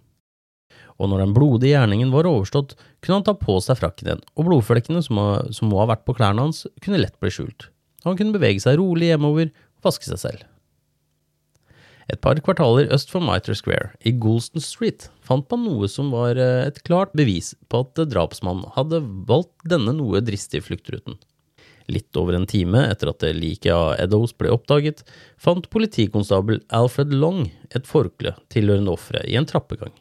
[1.01, 4.49] Og når den blodige gjerningen var overstått, kunne han ta på seg frakken igjen, og
[4.49, 7.71] blodflekkene som, må ha vært på klærne hans, kunne lett bli skjult.
[8.05, 10.50] Han kunne bevege seg rolig hjemover og vaske seg selv.
[12.11, 16.39] Et par kvartaler øst for Mitre Square, i Goulston Street, fant man noe som var
[16.41, 21.21] eh, et klart bevis på at drapsmannen hadde valgt denne noe dristige fluktruten.
[21.91, 25.05] Litt over en time etter at liket av Eddowes ble oppdaget,
[25.39, 29.95] fant politikonstabel Alfred Long et forkle tilhørende offeret i en trappegang.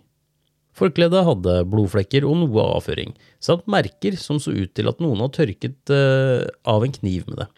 [0.79, 5.41] Forkledet hadde blodflekker og noe avføring, samt merker som så ut til at noen hadde
[5.41, 7.49] tørket uh, av en kniv med det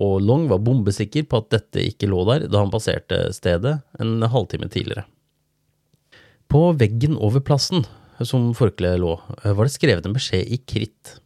[0.00, 4.22] og Long var bombesikker på at dette ikke lå der da han passerte stedet en
[4.22, 5.06] halvtime tidligere.
[6.52, 7.86] På veggen over plassen
[8.22, 11.16] som forkleet lå, var det skrevet en beskjed i kritt.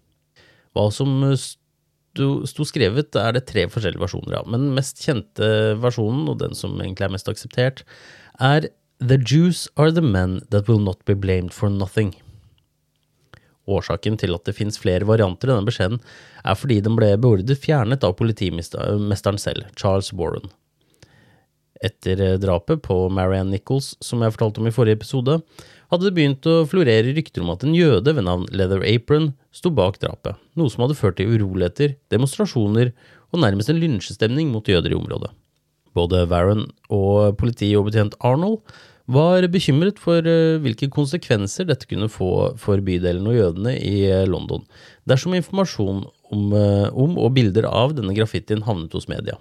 [0.77, 6.29] Hva som sto, skrevet, er det tre forskjellige versjoner av, men den mest kjente versjonen,
[6.31, 7.83] og den som egentlig er mest akseptert,
[8.41, 8.71] er
[9.03, 12.15] The Jews are the men that will not be blamed for nothing.
[13.67, 15.99] Årsaken til at det finnes flere varianter i denne beskjeden,
[16.45, 20.53] er fordi den ble beordret fjernet av politimesteren selv, Charles Warren.
[21.85, 25.41] Etter eh, drapet på Marianne Nichols, som jeg fortalte om i forrige episode,
[25.93, 29.71] hadde det begynt å florere rykter om at en jøde ved navn Leather Apron sto
[29.75, 32.95] bak drapet, noe som hadde ført til uroligheter, demonstrasjoner
[33.33, 35.31] og nærmest en lynsjestemning mot jøder i området.
[35.97, 38.61] Både Warren og politioverbetjent Arnold
[39.07, 44.27] var bekymret for eh, hvilke konsekvenser dette kunne få for bydelen og jødene i eh,
[44.27, 44.65] London,
[45.07, 46.03] dersom informasjon
[46.35, 49.39] om, eh, om og bilder av denne graffitien havnet hos media.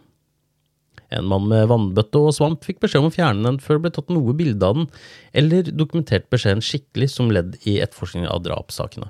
[1.13, 3.93] En mann med vannbøtte og svamp fikk beskjed om å fjerne den før det ble
[3.97, 4.87] tatt noe bilde av den,
[5.37, 9.09] eller dokumentert beskjeden skikkelig som ledd i etterforskningen av drapssakene.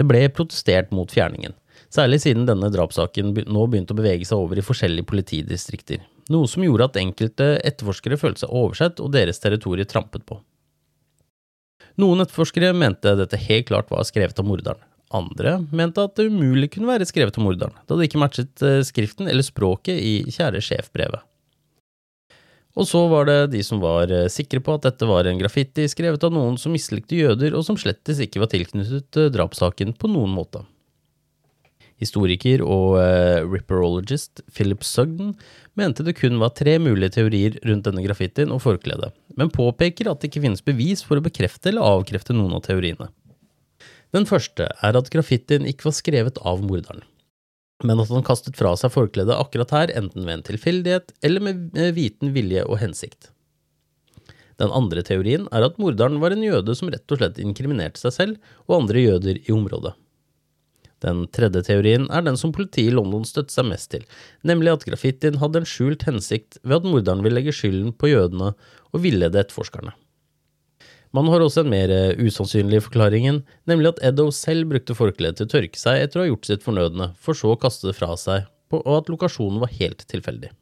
[0.00, 1.52] Det ble protestert mot fjerningen,
[1.92, 6.64] særlig siden denne drapssaken nå begynte å bevege seg over i forskjellige politidistrikter, noe som
[6.64, 10.38] gjorde at enkelte etterforskere følte seg oversett og deres territorium trampet på.
[12.00, 14.86] Noen etterforskere mente dette helt klart var skrevet av morderen.
[15.10, 18.78] Andre mente at det umulig kunne være skrevet av morderen, da det ikke matchet eh,
[18.86, 21.26] skriften eller språket i Kjære sjef-brevet.
[22.78, 25.88] Og så var det de som var eh, sikre på at dette var en graffiti
[25.90, 30.12] skrevet av noen som mislikte jøder, og som slettes ikke var tilknyttet eh, drapssaken på
[30.12, 30.62] noen måte.
[32.00, 35.34] Historiker og uh, ripperologist Philip Sugden
[35.76, 40.22] mente det kun var tre mulige teorier rundt denne graffitien og forkledet, men påpeker at
[40.22, 43.10] det ikke finnes bevis for å bekrefte eller avkrefte noen av teoriene.
[44.16, 47.04] Den første er at graffitien ikke var skrevet av morderen,
[47.84, 51.78] men at han kastet fra seg forkledet akkurat her, enten ved en tilfeldighet eller med
[51.96, 53.30] viten vilje og hensikt.
[54.60, 58.16] Den andre teorien er at morderen var en jøde som rett og slett inkriminerte seg
[58.16, 59.94] selv og andre jøder i området.
[61.04, 64.04] Den tredje teorien er den som politiet i London støtter seg mest til,
[64.46, 68.52] nemlig at graffitien hadde en skjult hensikt ved at morderen ville legge skylden på jødene
[68.90, 69.94] og villede etterforskerne.
[71.16, 75.48] Man har også en mer eh, usannsynlig forklaringen, nemlig at Eddo selv brukte forkleet til
[75.48, 78.12] å tørke seg etter å ha gjort sitt fornødne, for så å kaste det fra
[78.20, 80.52] seg, og at lokasjonen var helt tilfeldig.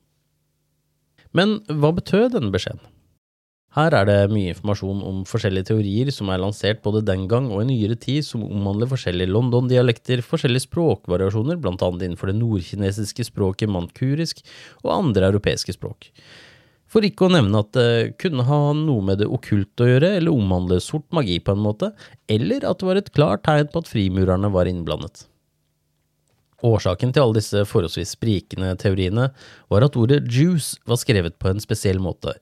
[1.36, 2.80] Men hva betød denne beskjeden?
[3.76, 7.60] Her er det mye informasjon om forskjellige teorier som er lansert både den gang og
[7.60, 13.68] i nyere tid, som omhandler forskjellige London-dialekter, forskjellige språkvariasjoner, blant annet innenfor det nordkinesiske språket
[13.68, 14.40] mankurisk
[14.86, 16.08] og andre europeiske språk.
[16.88, 20.32] For ikke å nevne at det kunne ha noe med det okkulte å gjøre, eller
[20.32, 21.92] omhandle sort magi på en måte,
[22.32, 25.26] eller at det var et klart tegn på at frimurerne var innblandet.
[26.64, 29.28] Årsaken til alle disse forholdsvis sprikende teoriene
[29.70, 32.32] var at ordet juice var skrevet på en spesiell måte,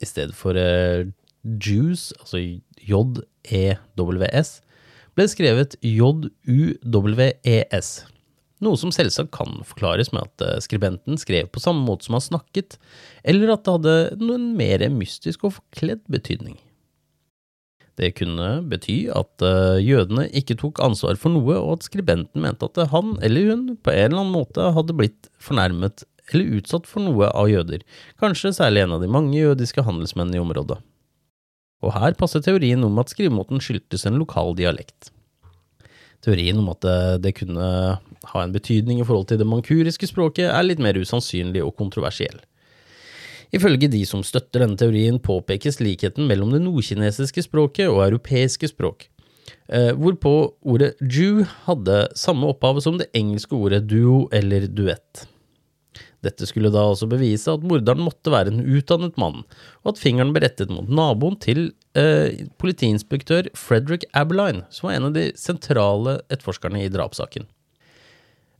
[0.00, 1.04] i stedet for uh,
[1.44, 2.40] juice, altså
[2.80, 4.60] J-E-W-S,
[5.16, 7.90] ble skrevet J-U-W-E-S.
[8.60, 12.26] Noe som selvsagt kan forklares med at eh, skribenten skrev på samme måte som han
[12.26, 12.76] snakket,
[13.24, 16.58] eller at det hadde noen mer mystisk og forkledd betydning.
[18.00, 22.68] Det kunne bety at uh, jødene ikke tok ansvar for noe, og at skribenten mente
[22.68, 27.04] at han eller hun på en eller annen måte hadde blitt fornærmet eller utsatt for
[27.04, 27.84] noe av jøder,
[28.20, 30.80] kanskje særlig en av de mange jødiske handelsmennene i området.
[31.80, 35.10] Og her passer teorien om at skrivemåten skyldtes en lokal dialekt.
[36.20, 36.84] Teorien om at
[37.24, 37.66] det, kunne
[38.32, 42.36] ha en betydning i forhold til det mankuriske språket, er litt mer usannsynlig og kontroversiell.
[43.56, 49.08] Ifølge de som støtter denne teorien, påpekes likheten mellom det nordkinesiske språket og europeiske språk,
[49.72, 55.24] eh, hvorpå ordet Jew hadde samme opphav som det engelske ordet duo eller duett.
[56.24, 59.44] Dette skulle da også bevise at morderen måtte være en utdannet mann,
[59.84, 65.08] og at fingeren ble rettet mot naboen til eh, politiinspektør Frederick Abeline, som var en
[65.08, 67.48] av de sentrale etterforskerne i drapssaken.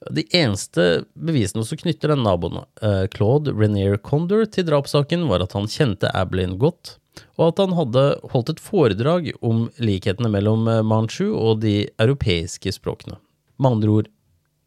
[0.08, 5.52] De eneste bevisene som knytter den naboen, eh, Claude Renier Condor, til drapssaken, var at
[5.52, 6.96] han kjente Abeline godt,
[7.36, 12.72] og at han hadde holdt et foredrag om likhetene mellom eh, manchu og de europeiske
[12.72, 13.20] språkene.
[13.60, 14.08] Med andre ord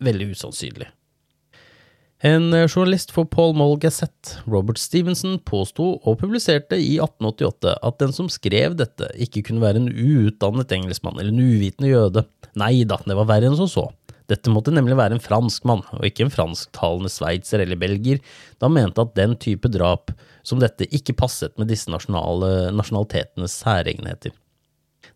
[0.03, 0.93] veldig usannsynlig.
[2.23, 7.97] En eh, journalist for Paul Moll Gazette, Robert Stevenson, påsto og publiserte i 1888 at
[7.99, 12.23] den som skrev dette, ikke kunne være en uutdannet engelskmann eller en uvitende jøde.
[12.55, 13.89] Nei da, det var verre enn som så.
[14.31, 18.23] Dette måtte nemlig være en franskmann, og ikke en fransktalende sveitser eller belgier,
[18.55, 20.15] da han mente at den type drap
[20.47, 24.31] som dette ikke passet med disse nasjonalitetenes særegenheter.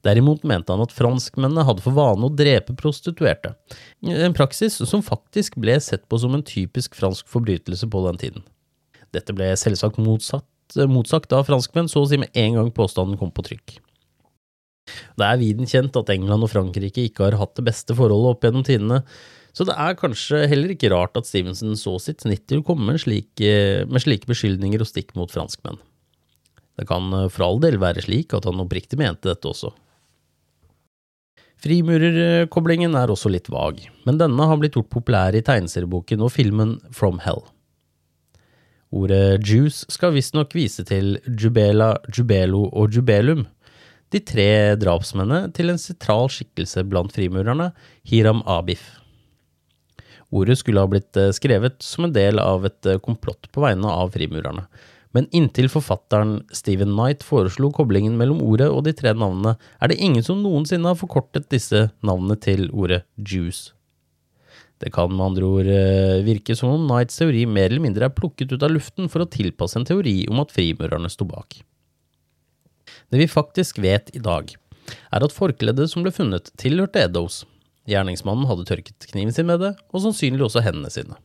[0.05, 3.55] Derimot mente han at franskmennene hadde for vane å drepe prostituerte,
[4.05, 8.45] en praksis som faktisk ble sett på som en typisk fransk forbrytelse på den tiden.
[9.15, 10.45] Dette ble selvsagt motsatt,
[10.91, 13.79] motsagt av franskmenn så å si med en gang påstanden kom på trykk.
[15.19, 18.45] Det er viden kjent at England og Frankrike ikke har hatt det beste forholdet opp
[18.47, 19.01] gjennom tidene,
[19.57, 22.85] så det er kanskje heller ikke rart at Stevenson så sitt snitt til å komme
[22.91, 25.79] med med slike beskyldninger og stikk mot franskmenn.
[26.77, 29.73] Det kan for all del være slik at han oppriktig mente dette også.
[31.63, 36.75] Frimurerkoblingen er også litt vag, men denne har blitt gjort populær i tegneserieboken og filmen
[36.93, 37.41] From Hell.
[38.93, 43.47] Ordet juice skal visstnok vise til jubela, jubelo og jubelum,
[44.13, 47.73] de tre drapsmennene til en sentral skikkelse blant frimurerne,
[48.07, 48.85] Hiram Abif.
[50.31, 53.91] Ordet skulle ha blitt eh, skrevet som en del av et eh, komplott på vegne
[53.91, 54.67] av frimurerne,
[55.15, 59.99] men inntil forfatteren Stephen Knight foreslo koblingen mellom ordet og de tre navnene, er det
[60.03, 63.73] ingen som noensinne har forkortet disse navnene til ordet juice.
[64.77, 68.13] Det kan med andre ord eh, virke som om Knights teori mer eller mindre er
[68.13, 71.57] plukket ut av luften for å tilpasse en teori om at frimurerne sto bak.
[73.09, 74.51] Det vi faktisk vet i dag,
[75.11, 77.41] er at forkledet som ble funnet, tilhørte Eddows.
[77.89, 81.17] Gjerningsmannen hadde tørket kniven sin med det, og sannsynlig også hendene sine.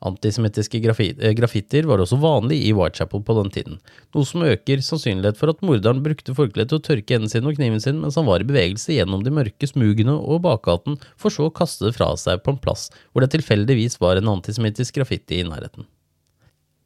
[0.00, 3.76] Antisemittiske eh, graffitier var også vanlig i Whitechapel på den tiden,
[4.16, 7.58] noe som øker sannsynlighet for at morderen brukte forkleet til å tørke hendene sine og
[7.58, 11.50] kniven sin mens han var i bevegelse gjennom de mørke smugene og bakgaten, for så
[11.50, 15.42] å kaste det fra seg på en plass hvor det tilfeldigvis var en antisemittisk graffiti
[15.42, 15.84] i nærheten.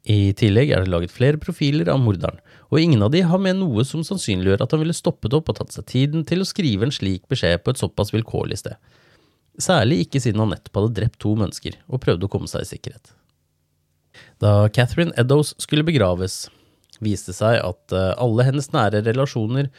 [0.05, 3.57] I tillegg er det laget flere profiler av morderen, og ingen av de har med
[3.63, 6.85] noe som sannsynliggjør at han ville stoppet opp og tatt seg tiden til å skrive
[6.85, 8.77] en slik beskjed på et såpass vilkårlig sted.
[9.61, 12.71] Særlig ikke siden han nettopp hadde drept to mennesker og prøvde å komme seg i
[12.73, 13.13] sikkerhet.
[14.43, 16.49] Da Catherine Eddows skulle begraves,
[17.03, 19.71] viste seg at eh, alle hennes nære relasjoner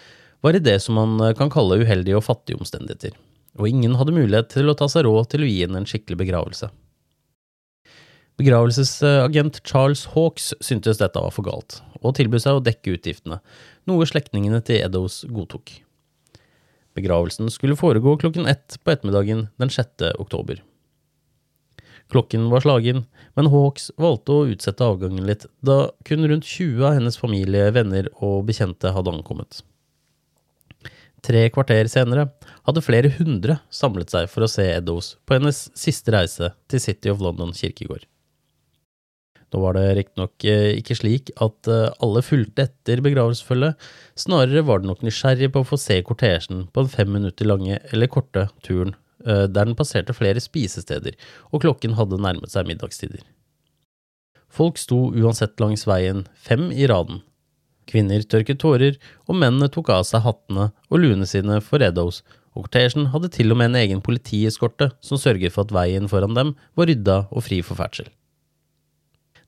[0.44, 3.16] var i det som man eh, kan kalle uheldige og fattige omstendigheter,
[3.60, 6.20] og ingen hadde mulighet til å ta seg råd til å gi henne en skikkelig
[6.24, 6.72] begravelse.
[8.40, 13.40] Begravelsesagent Charles Hawks syntes dette var for galt, og tilbød seg å dekke utgiftene,
[13.88, 15.78] noe slektningene til Eddows godtok.
[16.96, 20.16] Begravelsen skulle foregå klokken ett på ettermiddagen den 6.
[20.20, 20.64] oktober.
[22.12, 27.00] Klokken var slagen, men Hawks valgte å utsette avgangen litt, da kun rundt 20 av
[27.00, 29.64] hennes familie, venner og bekjente hadde ankommet.
[31.26, 32.28] Tre kvarter senere
[32.68, 37.10] hadde flere hundre samlet seg for å se Eddows på hennes siste reise til City
[37.10, 38.06] of London kirkegård.
[39.56, 43.78] Nå var det riktignok eh, ikke slik at eh, alle fulgte etter begravelsesfølget,
[44.20, 47.78] snarere var det nok nysgjerrig på å få se kortesjen på den fem minutter lange
[47.94, 48.92] eller korte turen
[49.24, 51.16] eh, der den passerte flere spisesteder,
[51.56, 53.24] og klokken hadde nærmet seg middagstider.
[54.52, 57.24] Folk sto uansett langs veien, fem i raden.
[57.88, 62.68] Kvinner tørket tårer, og mennene tok av seg hattene og luene sine for Eddos, og
[62.68, 66.56] kortesjen hadde til og med en egen politieskorte som sørget for at veien foran dem
[66.76, 68.12] var rydda og fri for ferdsel.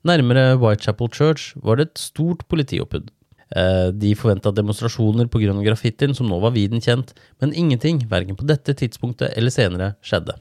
[0.08, 3.10] Nærmere Whitechapel Church var det et stort politioppbud.
[3.56, 8.02] Eh, de forventa demonstrasjoner på grunn av graffitien, som nå var viden kjent, men ingenting,
[8.10, 10.36] verken på dette tidspunktet eller senere, skjedde.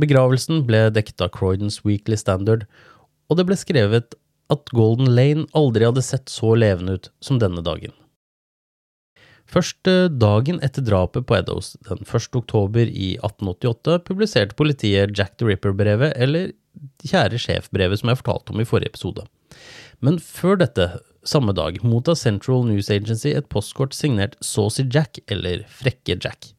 [0.00, 2.64] Begravelsen ble dekket av Croydons Weekly Standard,
[3.28, 4.16] og det ble skrevet
[4.52, 7.94] at Golden Lane aldri hadde sett så levende ut som denne dagen.
[9.46, 9.86] Først
[10.18, 12.32] dagen etter drapet på Eddows, den 1.
[12.34, 16.50] oktober i 1888, publiserte politiet Jack the Ripper-brevet, eller
[17.06, 19.26] kjære sjef-brevet som jeg fortalte om i forrige episode.
[20.04, 20.90] Men før dette,
[21.26, 26.52] samme dag, mottar Central News Agency et postkort signert Saucy Jack, eller Frekke Jack.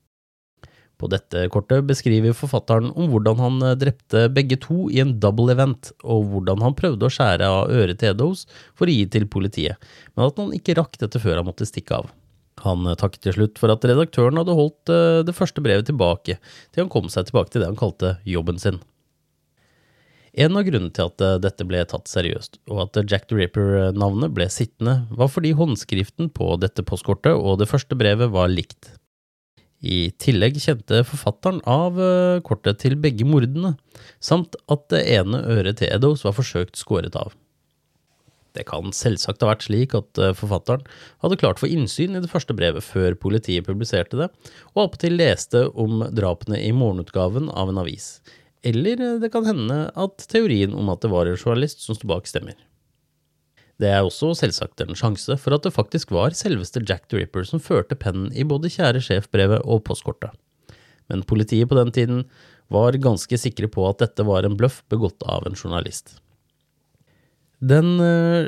[0.97, 5.53] På dette kortet beskriver forfatteren om hvordan han eh, drepte begge to i en double
[5.53, 9.28] event, og hvordan han prøvde å skjære av øret til Eddowes for å gi til
[9.30, 9.78] politiet,
[10.15, 12.09] men at han ikke rakk dette før han måtte stikke av.
[12.65, 16.39] Han eh, takket til slutt for at redaktøren hadde holdt eh, det første brevet tilbake,
[16.74, 18.82] til han kom seg tilbake til det han kalte jobben sin.
[20.38, 24.36] En av grunnene til at eh, dette ble tatt seriøst, og at Jack the Ripper-navnet
[24.38, 28.92] ble sittende, var fordi håndskriften på dette postkortet og det første brevet var likt.
[29.82, 33.76] I tillegg kjente forfatteren av eh, kortet til begge mordene,
[34.22, 37.34] samt at det ene øret til Eddows var forsøkt skåret av.
[38.58, 40.86] Det kan selvsagt ha vært slik at eh, forfatteren
[41.26, 44.30] hadde klart for innsyn i det første brevet før politiet publiserte det,
[44.76, 48.20] og appåtil leste om drapene i morgenutgaven av en avis,
[48.66, 52.28] eller det kan hende at teorien om at det var en journalist som sto bak,
[52.30, 52.58] stemmer.
[53.78, 57.45] Det er også selvsagt en sjanse for at det faktisk var selveste Jack the Ripper
[57.45, 60.34] som førte pennen i både Kjære sjef-brevet og postkortet.
[61.08, 62.24] Men politiet på den tiden
[62.74, 66.18] var ganske sikre på at dette var en bløff begått av en journalist.
[67.60, 67.97] Den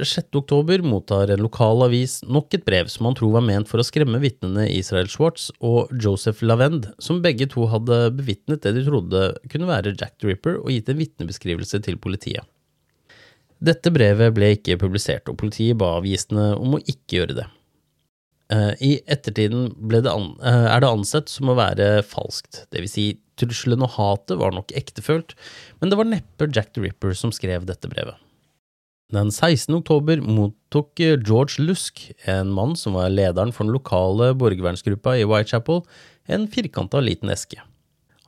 [0.06, 0.18] 6.
[0.18, 3.82] Eh, oktober mottar en lokal avis nok et brev som han tror var ment for
[3.82, 8.86] å skremme vitnene Israel Schwartz og Joseph Lavend, som begge to hadde bevitnet det de
[8.86, 12.46] trodde kunne være Jack the Ripper, og gitt en vitnebeskrivelse til politiet.
[13.58, 17.50] Dette brevet ble ikke publisert, og politiet ba avisene om å ikke gjøre det.
[18.54, 23.10] Eh, I ettertiden det eh, er det ansett som å være falskt, vil si
[23.42, 25.34] trusselen og hatet var nok ektefølt,
[25.82, 28.22] men det var neppe Jack the Ripper som skrev dette brevet.
[29.10, 29.74] Den 16.
[29.74, 35.82] oktober mottok George Lusk, en mann som var lederen for den lokale borgervernsgruppa i Whitechapel,
[36.30, 37.58] en firkanta liten eske.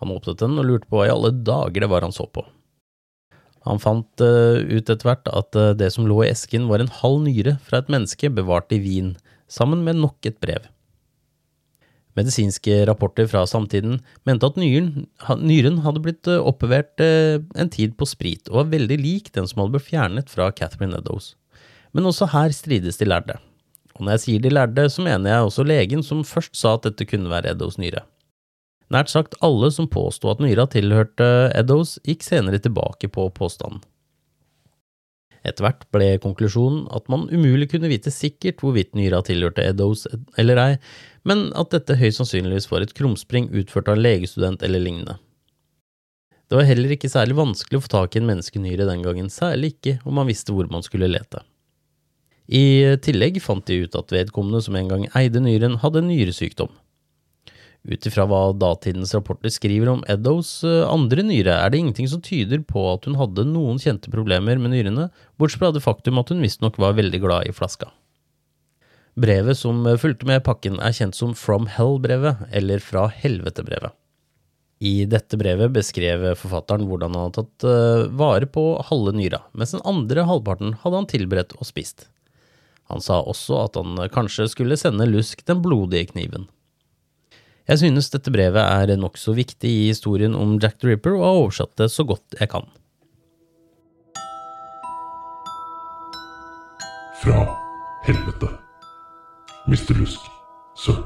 [0.02, 2.42] Han åpnet den og lurte på hva i alle dager det var han så på.
[3.70, 6.90] Han fant uh, ut etter hvert at uh, det som lå i esken var en
[6.90, 9.14] halv nyre fra et menneske bevart i Wien,
[9.46, 10.66] sammen med nok et brev.
[12.18, 15.06] Medisinske rapporter fra samtiden mente at nyren,
[15.40, 19.64] nyren hadde blitt uh, oppbevart en tid på sprit, og var veldig lik den som
[19.64, 21.34] hadde blitt fjernet fra Catherine Eddowes.
[21.96, 23.40] Men også her strides de lærde.
[23.96, 26.88] Og når jeg sier de lærde, så mener jeg også legen som først sa at
[26.88, 28.04] dette kunne være Eddowes nyre.
[28.92, 33.80] Nært sagt alle som påsto at Nyra tilhørte Eddows, gikk senere tilbake på påstanden.
[35.48, 40.04] Etter hvert ble konklusjonen at man umulig kunne vite sikkert hvorvidt Nyra tilhørte Eddows
[40.38, 40.74] eller ei,
[41.28, 45.18] men at dette høyst sannsynligvis var et krumspring utført av en legestudent eller lignende.
[46.52, 49.76] Det var heller ikke særlig vanskelig å få tak i en menneskenyre den gangen, særlig
[49.76, 51.46] ikke om man visste hvor man skulle lete.
[52.52, 56.74] I tillegg fant de ut at vedkommende som en gang eide nyren, hadde nyresykdom.
[57.88, 62.22] Ut ifra hva datidens rapporter skriver om Eddows eh, andre nyre, er det ingenting som
[62.22, 65.08] tyder på at hun hadde noen kjente problemer med nyrene,
[65.42, 67.90] bortsett fra det faktum at hun visstnok var veldig glad i flaska.
[69.20, 73.92] Brevet som fulgte med pakken er kjent som From Hell-brevet, eller Fra helvete-brevet.
[74.82, 79.76] I dette brevet beskrev forfatteren hvordan han hadde tatt eh, vare på halve nyra, mens
[79.76, 82.08] den andre halvparten hadde han tilberedt og spist.
[82.90, 86.48] Han sa også at han kanskje skulle sende Lusk den blodige kniven.
[87.70, 91.44] Jeg synes dette brevet er nokså viktig i historien om Jack the Ripper, og har
[91.44, 92.66] oversatt det så godt jeg kan.
[97.22, 97.46] Fra
[98.10, 98.50] helvete.
[99.68, 99.94] Mr.
[100.00, 100.20] Lusk,
[100.76, 101.04] sir.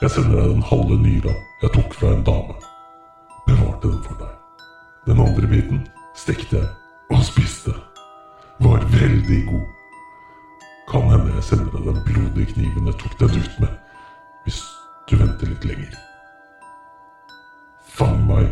[0.00, 1.32] Jeg sender deg den halve nyra
[1.62, 2.54] jeg tok fra en dame.
[3.46, 4.30] Bevarte den for deg.
[5.06, 5.80] Den andre biten
[6.14, 6.68] stekte jeg
[7.10, 7.74] og spiste.
[8.62, 9.66] Var veldig god.
[10.90, 13.76] Kan hende jeg sender deg den blodige kniven jeg tok deg ut med,
[14.46, 14.62] hvis
[15.10, 15.98] du venter litt lenger.
[17.90, 18.50] Fang meg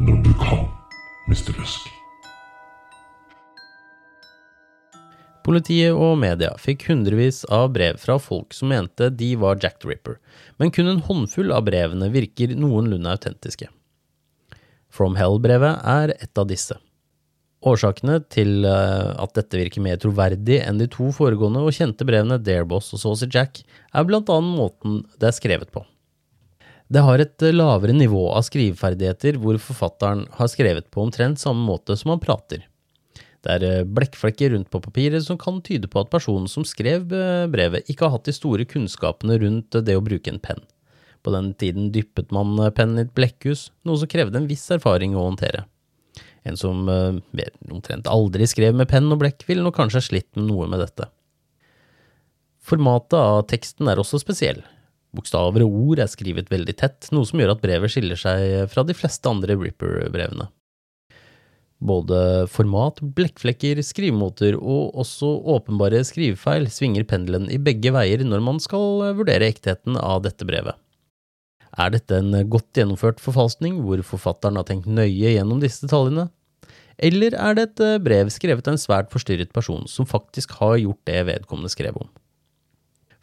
[0.00, 0.64] når du kan,
[1.28, 1.52] Mr.
[1.60, 1.99] Lusk.
[5.40, 9.88] Politiet og media fikk hundrevis av brev fra folk som mente de var Jack the
[9.88, 10.18] Ripper,
[10.60, 13.70] men kun en håndfull av brevene virker noenlunde autentiske.
[14.92, 16.76] From Hell-brevet er et av disse.
[17.60, 22.40] Årsakene til eh, at dette virker mer troverdig enn de to foregående og kjente brevene
[22.40, 23.62] Dareboss og Saucy Jack,
[23.92, 25.84] er blant annet måten det er skrevet på.
[26.90, 31.64] Det har et eh, lavere nivå av skriveferdigheter hvor forfatteren har skrevet på omtrent samme
[31.68, 32.64] måte som han prater.
[33.44, 37.06] Det er eh, blekkflekker rundt på papiret som kan tyde på at personen som skrev
[37.08, 40.60] brevet, ikke har hatt de store kunnskapene rundt det å bruke en penn.
[41.24, 45.16] På den tiden dyppet man pennen i et blekkhus, noe som krevde en viss erfaring
[45.16, 45.66] å håndtere.
[46.48, 50.68] En som omtrent aldri skrev med penn og blekk, ville nok kanskje slitt med noe
[50.72, 51.10] med dette.
[52.64, 54.62] Formatet av teksten er også spesiell.
[55.16, 58.84] Bokstaver og ord er skrevet veldig tett, noe som gjør at brevet skiller seg fra
[58.86, 60.46] de fleste andre Ripper-brevene.
[61.80, 68.60] Både format, blekkflekker, skrivemåter og også åpenbare skrivefeil svinger pendelen i begge veier når man
[68.60, 70.76] skal vurdere ektheten av dette brevet.
[71.80, 76.28] Er dette en godt gjennomført forfalskning, hvor forfatteren har tenkt nøye gjennom disse detaljene?
[77.00, 80.76] Eller er det et eh, brev skrevet av en svært forstyrret person som faktisk har
[80.82, 82.10] gjort det vedkommende skrev om?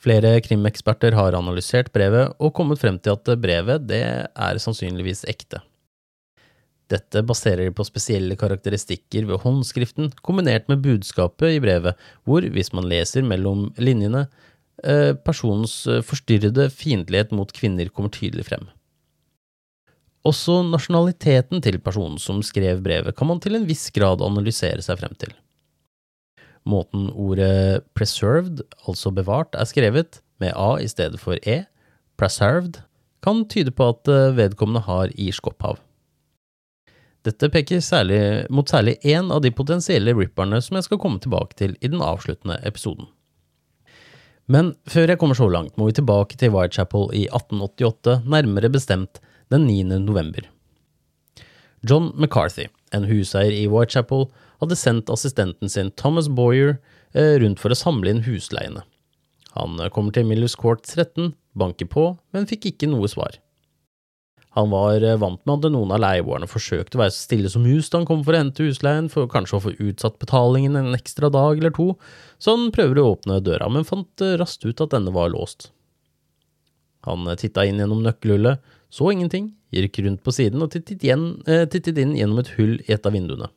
[0.01, 5.61] Flere krimeksperter har analysert brevet og kommet frem til at brevet det er sannsynligvis ekte.
[6.88, 12.88] Dette baserer på spesielle karakteristikker ved håndskriften, kombinert med budskapet i brevet, hvor, hvis man
[12.88, 14.27] leser mellom linjene,
[14.85, 18.67] Eh, personens eh, forstyrrede fiendtlighet mot kvinner kommer tydelig frem.
[20.27, 24.99] Også nasjonaliteten til personen som skrev brevet, kan man til en viss grad analysere seg
[25.01, 25.33] frem til.
[26.67, 31.63] Måten ordet preserved, altså bevart, er skrevet, med a i stedet for e,
[32.19, 32.83] preserved,
[33.25, 35.81] kan tyde på at eh, vedkommende har irsk opphav.
[37.28, 38.19] Dette peker særlig
[38.53, 42.03] mot særlig én av de potensielle ripperne som jeg skal komme tilbake til i den
[42.03, 43.09] avsluttende episoden.
[44.47, 49.19] Men før jeg kommer så langt, må vi tilbake til Whitechapel i 1888, nærmere bestemt
[49.51, 49.97] den 9.
[50.05, 50.47] november.
[51.84, 54.30] John McCarthy, en huseier i Whitechapel,
[54.61, 56.78] hadde sendt assistenten sin Thomas Boyer
[57.11, 58.86] eh, rundt for å samle inn husleiene.
[59.59, 63.36] Han eh, kommer til Millers Court 13, banker på, men fikk ikke noe svar.
[64.57, 67.61] Han var eh, vant med at noen av leieboerne forsøkte å være så stille som
[67.65, 70.97] mus da han kom for å hente husleien, for kanskje å få utsatt betalingen en
[70.97, 71.91] ekstra dag eller to,
[72.41, 75.69] så han prøver å åpne døra, men fant eh, raskt ut at denne var låst.
[77.05, 81.29] Han eh, titta inn gjennom nøkkelhullet, så ingenting, gikk rundt på siden og tittet, igjen,
[81.45, 83.51] eh, tittet inn gjennom et hull i et av vinduene.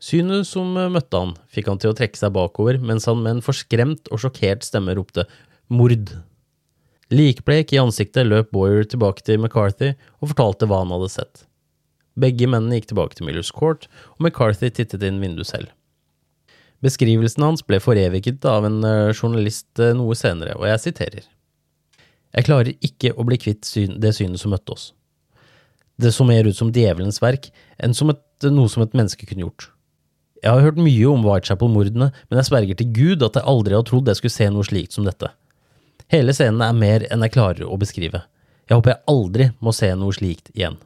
[0.00, 3.44] Synet som møtte han, fikk han til å trekke seg bakover, mens han med en
[3.44, 5.26] forskremt og sjokkert stemme ropte
[5.68, 6.14] mord.
[7.08, 11.44] Likblek i ansiktet løp Boyer tilbake til McCarthy og fortalte hva han hadde sett.
[12.18, 13.86] Begge mennene gikk tilbake til Millers Court,
[14.18, 15.72] og McCarthy tittet inn vinduet selv.
[16.84, 18.82] Beskrivelsen hans ble foreviget av en
[19.14, 21.24] journalist noe senere, og jeg siterer.
[22.36, 23.66] Jeg klarer ikke å bli kvitt
[24.02, 24.90] det synet som møtte oss.
[25.98, 27.48] Det så mer ut som djevelens verk
[27.82, 29.70] enn som et, noe som et menneske kunne gjort.
[30.44, 33.86] Jeg har hørt mye om Whitechapel-mordene, men jeg sverger til Gud at jeg aldri har
[33.88, 35.32] trodd jeg skulle se noe slikt som dette.
[36.12, 38.22] Hele scenen er mer enn jeg klarer å beskrive.
[38.68, 40.78] Jeg håper jeg aldri må se noe slikt igjen.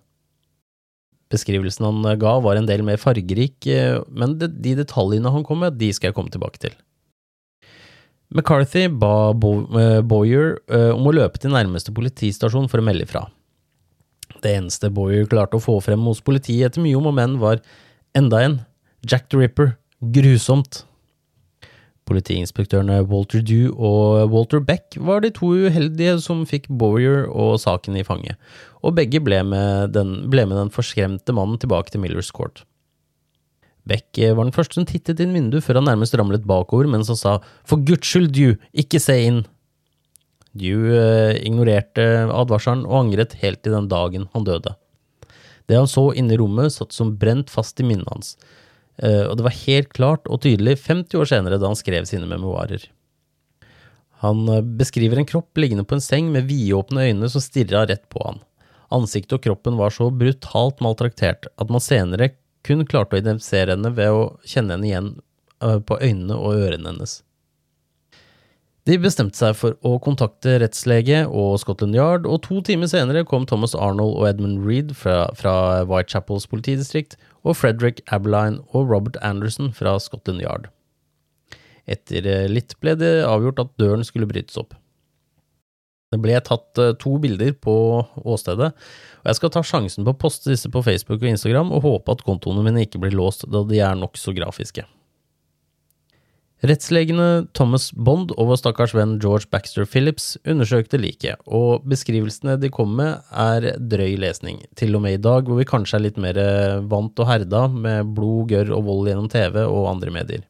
[1.32, 3.64] Beskrivelsen han ga var en del mer fargerik,
[4.12, 6.74] men de detaljene han kom med, de skal jeg komme tilbake til.
[8.32, 10.58] McCarthy ba Boyer
[10.92, 13.26] om å løpe til nærmeste politistasjon for å melde ifra.
[14.42, 17.62] Det eneste Boyer klarte å få frem hos politiet etter mye om og men, var
[18.16, 18.60] enda en,
[19.06, 19.76] Jack the Ripper,
[20.14, 20.84] grusomt.
[22.10, 27.96] Politiinspektørene Walter Dew og Walter Beck var de to uheldige som fikk Bowyer og saken
[28.00, 28.36] i fanget,
[28.82, 32.64] og begge ble med den, ble med den forskremte mannen tilbake til Millers Court.
[33.86, 37.18] Beck var den første som tittet inn vinduet før han nærmest ramlet bakover mens han
[37.18, 39.42] sa for guds skyld, Dew, ikke se inn.
[40.58, 44.74] Dew eh, ignorerte advarselen og angret helt til den dagen han døde.
[45.70, 48.61] Det han så inne i rommet, satt som brent fast i minnet hans, eh,
[49.00, 52.84] og det var helt klart og tydelig 50 år senere da han skrev sine memoarer.
[54.22, 58.06] Han eh, beskriver en kropp liggende på en seng med vidåpne øyne som stirra rett
[58.12, 58.38] på han.
[58.94, 63.90] Ansiktet og kroppen var så brutalt maltraktert at man senere kun klarte å identifisere henne
[63.96, 65.10] ved å kjenne henne igjen
[65.64, 67.18] eh, på øynene og ørene hennes.
[68.86, 73.44] De bestemte seg for å kontakte rettslege og Scotland Yard, og to timer senere kom
[73.46, 75.54] Thomas Arnold og Edmund Reed fra, fra
[75.86, 80.68] Whitechapels politidistrikt, og Frederick Abeline og Robert Anderson fra Scotland Yard.
[81.90, 84.76] Etter eh, litt ble det avgjort at døren skulle brytes opp.
[86.12, 87.74] Det ble tatt eh, to bilder på
[88.22, 88.70] åstedet,
[89.22, 92.14] og jeg skal ta sjansen på å poste disse på Facebook og Instagram, og håpe
[92.14, 94.86] at kontoene mine ikke blir låst, da de er nokså grafiske.
[96.62, 102.70] Rettslegene Thomas Bond og vår stakkars venn George Baxter Phillips undersøkte liket, og beskrivelsene de
[102.70, 106.20] kom med er drøy lesning, til og med i dag hvor vi kanskje er litt
[106.22, 106.38] mer
[106.86, 110.46] vant og herda med blod, gørr og vold gjennom TV og andre medier.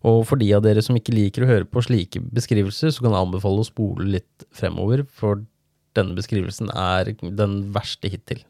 [0.00, 3.12] Og for de av dere som ikke liker å høre på slike beskrivelser, så kan
[3.12, 5.44] jeg anbefale å spole litt fremover, for
[5.92, 8.40] denne beskrivelsen er den verste hittil.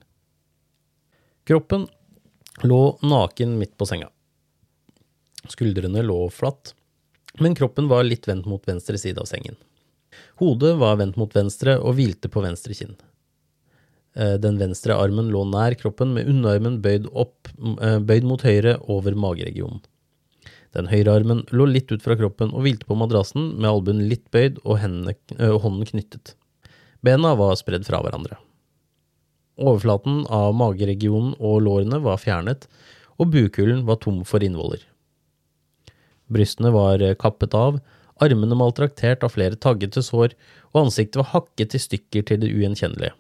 [1.43, 1.91] Kroppen
[2.63, 4.13] lå naken midt på senga.
[5.51, 6.75] Skuldrene lå flatt,
[7.41, 9.57] men kroppen var litt vendt mot venstre side av sengen.
[10.41, 12.95] Hodet var vendt mot venstre og hvilte på venstre kinn.
[14.15, 17.49] Eh, den venstre armen lå nær kroppen, med underarmen bøyd, opp,
[17.81, 19.81] eh, bøyd mot høyre over mageregionen.
[20.73, 24.31] Den høyre armen lå litt ut fra kroppen og hvilte på madrassen med albuen litt
[24.33, 25.17] bøyd og, hendene,
[25.51, 26.35] og hånden knyttet.
[27.05, 28.39] Bena var spredd fra hverandre.
[29.61, 32.65] Overflaten av mageregionen og lårene var fjernet,
[33.21, 34.81] og bukhulen var tom for innvoller.
[36.33, 37.81] Brystene var kappet av,
[38.23, 40.37] armene maltraktert av flere taggete sår,
[40.73, 43.17] og ansiktet var hakket i stykker til det ugjenkjennelige.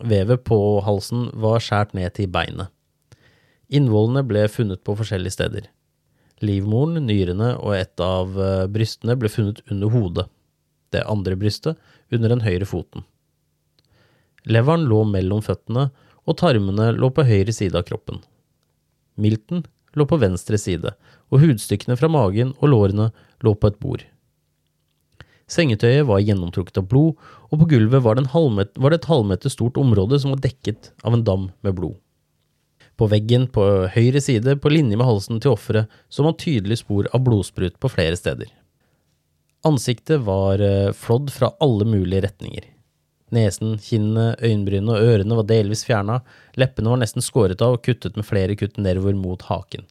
[0.00, 2.72] Vevet på halsen var skjært ned til beinet.
[3.70, 5.68] Innvollene ble funnet på forskjellige steder.
[6.40, 10.26] Livmoren, nyrene og et av eh, brystene ble funnet under hodet,
[10.90, 11.76] det andre brystet
[12.10, 13.04] under den høyre foten.
[14.48, 15.90] Leveren lå mellom føttene,
[16.24, 18.22] og tarmene lå på høyre side av kroppen.
[19.20, 19.66] Milten
[19.96, 20.94] lå på venstre side,
[21.30, 23.10] og hudstykkene fra magen og lårene
[23.44, 24.04] lå på et bord.
[25.50, 27.18] Sengetøyet var gjennomtrukket av blod,
[27.50, 31.16] og på gulvet var det, var det et halvmeter stort område som var dekket av
[31.16, 31.98] en dam med blod.
[33.00, 37.08] På veggen på høyre side, på linje med halsen til offeret, så man tydelig spor
[37.16, 38.50] av blodsprut på flere steder.
[39.66, 42.68] Ansiktet var eh, flådd fra alle mulige retninger.
[43.34, 46.20] Nesen, kinnene, øyenbrynene og ørene var delvis fjerna,
[46.58, 49.86] leppene var nesten skåret av og kuttet med flere kutt nedover mot haken.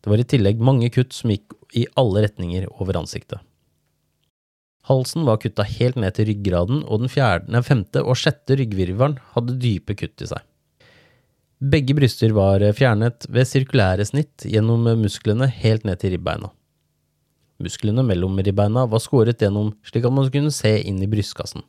[0.00, 3.40] Det var i tillegg mange kutt som gikk i alle retninger over ansiktet.
[4.88, 9.58] Halsen var kutta helt ned til ryggraden, og den fjerde, femte og sjette ryggvirvelen hadde
[9.60, 10.46] dype kutt i seg.
[11.60, 16.48] Begge bryster var fjernet ved sirkulære snitt gjennom musklene helt ned til ribbeina.
[17.60, 21.60] Musklene mellom ribbeina var skåret gjennom slik at man kunne se inn i brystkassen.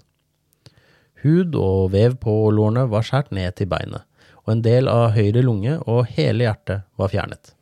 [1.21, 4.05] Hud og vev på lårene var skåret ned til beinet,
[4.43, 7.53] og en del av høyre lunge og hele hjertet var fjernet.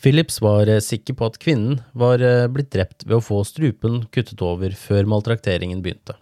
[0.00, 4.06] Phillips var eh, sikker på at kvinnen var eh, blitt drept ved å få strupen
[4.14, 6.16] kuttet over før maltrakteringen begynte.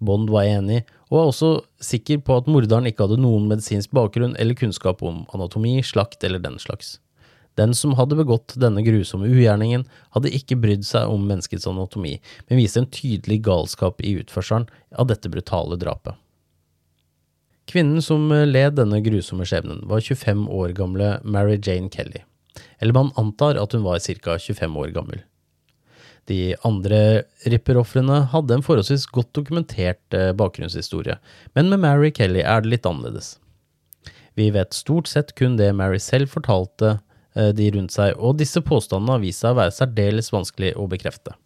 [0.00, 1.50] Bond var enig, og var også
[1.84, 6.40] sikker på at morderen ikke hadde noen medisinsk bakgrunn eller kunnskap om anatomi, slakt eller
[6.40, 6.98] den slags.
[7.58, 9.84] Den som hadde begått denne grusomme ugjerningen,
[10.14, 15.10] hadde ikke brydd seg om menneskets anatomi, men viste en tydelig galskap i utførselen av
[15.10, 16.14] dette brutale drapet.
[17.70, 22.24] Kvinnen som led denne grusomme skjebnen, var 25 år gamle Mary Jane Kelly,
[22.78, 24.38] eller man antar at hun var ca.
[24.38, 25.20] 25 år gammel.
[26.30, 31.16] De andre ripperofrene hadde en forholdsvis godt dokumentert eh, bakgrunnshistorie,
[31.56, 33.38] men med Mary Kelly er det litt annerledes.
[34.38, 36.98] Vi vet stort sett kun det Mary selv fortalte
[37.34, 41.36] de rundt seg, og disse påstandene har vist seg å være særdeles vanskelig å bekrefte.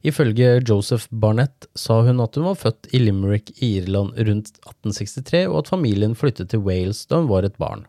[0.00, 5.42] Ifølge Joseph Barnett sa hun at hun var født i Limerick i Irland rundt 1863,
[5.50, 7.84] og at familien flyttet til Wales da hun var et barn.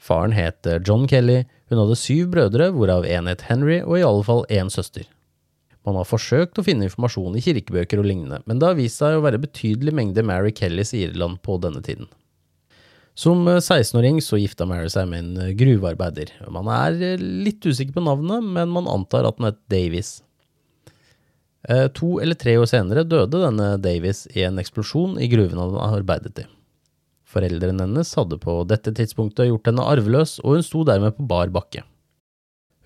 [0.00, 4.24] Faren het John Kelly, hun hadde syv brødre, hvorav én het Henry, og i alle
[4.24, 5.04] fall én søster.
[5.84, 9.18] Man har forsøkt å finne informasjon i kirkebøker og lignende, men det har vist seg
[9.18, 12.08] å være betydelig mengde Mary Kellys i Irland på denne tiden.
[13.20, 16.30] Som 16-åring så gifta Mary seg med en gruvearbeider.
[16.48, 20.12] Man er litt usikker på navnet, men man antar at den het Davies.
[21.68, 25.76] Eh, to eller tre år senere døde denne Davies i en eksplosjon i gruven han
[25.90, 26.46] arbeidet i.
[27.28, 31.52] Foreldrene hennes hadde på dette tidspunktet gjort henne arveløs, og hun sto dermed på bar
[31.52, 31.84] bakke.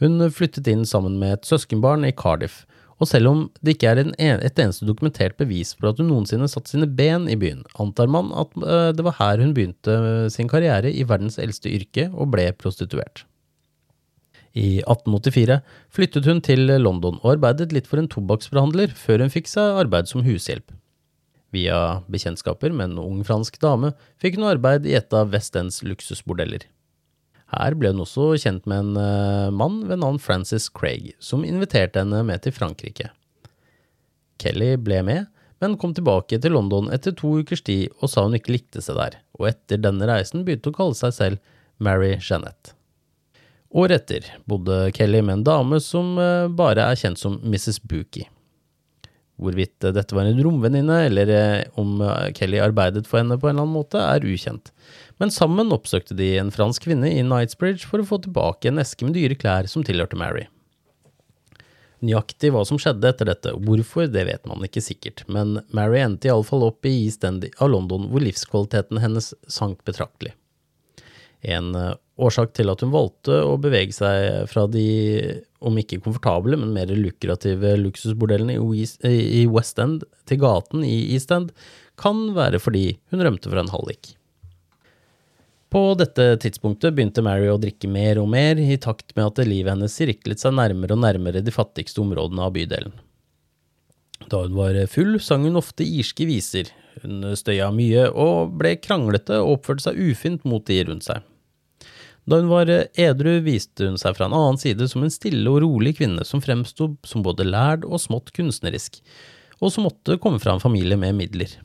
[0.02, 2.64] Hun flyttet inn sammen med et søskenbarn i Cardiff,
[3.02, 6.48] og selv om det ikke er en, et eneste dokumentert bevis for at hun noensinne
[6.50, 10.50] satte sine ben i byen, antar man at eh, det var her hun begynte sin
[10.50, 13.24] karriere i verdens eldste yrke og ble prostituert.
[14.54, 15.58] I 1884
[15.90, 20.10] flyttet hun til London og arbeidet litt for en tobakksforhandler før hun fikk seg arbeid
[20.10, 20.70] som hushjelp.
[21.54, 23.92] Via bekjentskaper med en ung fransk dame
[24.22, 26.66] fikk hun arbeid i et av West Ends luksusbordeller.
[27.54, 32.02] Her ble hun også kjent med en uh, mann ved navn Francis Craig, som inviterte
[32.02, 33.10] henne med til Frankrike.
[34.42, 35.30] Kelly ble med,
[35.62, 38.98] men kom tilbake til London etter to ukers tid og sa hun ikke likte seg
[38.98, 42.74] der, og etter denne reisen begynte å kalle seg selv Mary Jeanette.
[43.74, 47.80] Året etter bodde Kelly med en dame som uh, bare er kjent som Mrs.
[47.82, 48.28] Bookie.
[49.34, 53.56] Hvorvidt dette var en romvenninne, eller eh, om eh, Kelly arbeidet for henne på en
[53.56, 54.70] eller annen måte, er ukjent.
[55.22, 59.06] Men sammen oppsøkte de en fransk kvinne i Knightsbridge for å få tilbake en eske
[59.06, 60.48] med dyre klær som tilhørte Mary.
[62.04, 66.02] Nøyaktig hva som skjedde etter dette, og hvorfor, det vet man ikke sikkert, men Mary
[66.02, 70.34] endte iallfall opp i East End av London, hvor livskvaliteten hennes sank betraktelig.
[71.44, 71.94] En eh,
[72.24, 74.84] årsak til at hun valgte å bevege seg fra de,
[75.64, 81.54] om ikke komfortable, men mer lukrative luksusbordellene i West End til gaten i East End,
[82.00, 84.16] kan være fordi hun rømte fra en hallik.
[85.74, 89.72] På dette tidspunktet begynte Mary å drikke mer og mer, i takt med at livet
[89.72, 92.94] hennes sirklet seg nærmere og nærmere de fattigste områdene av bydelen.
[94.30, 96.70] Da hun var full, sang hun ofte irske viser,
[97.02, 101.26] hun støya mye og ble kranglete og oppførte seg ufint mot de rundt seg.
[102.22, 105.64] Da hun var edru, viste hun seg fra en annen side som en stille og
[105.66, 109.02] rolig kvinne som fremsto som både lærd og smått kunstnerisk,
[109.58, 111.58] og som måtte komme fra en familie med midler.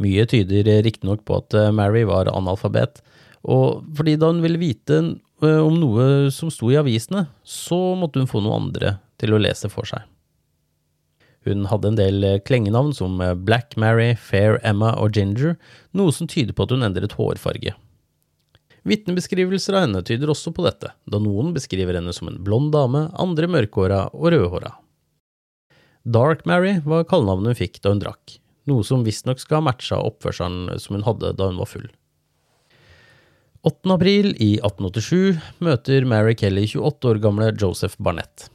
[0.00, 3.02] Mye tyder riktignok på at eh, Mary var analfabet,
[3.42, 8.22] og fordi da hun ville vite eh, om noe som sto i avisene, så måtte
[8.22, 10.06] hun få noen andre til å lese for seg.
[11.48, 13.16] Hun hadde en del klengenavn som
[13.46, 15.54] Black Mary, Fair Emma og Ginger,
[15.96, 17.72] noe som tyder på at hun endret hårfarge.
[18.88, 23.08] Vitnebeskrivelser av henne tyder også på dette, da noen beskriver henne som en blond dame,
[23.20, 24.72] andre mørkhåra og rødhåra.
[26.08, 28.38] Dark Mary var kallenavnet hun fikk da hun drakk,
[28.68, 31.88] noe som visstnok skal ha matcha oppførselen som hun hadde da hun var full.
[33.62, 33.92] 8.
[33.92, 38.48] april i 1887 møter Mary Kelly 28 år gamle Joseph Barnett.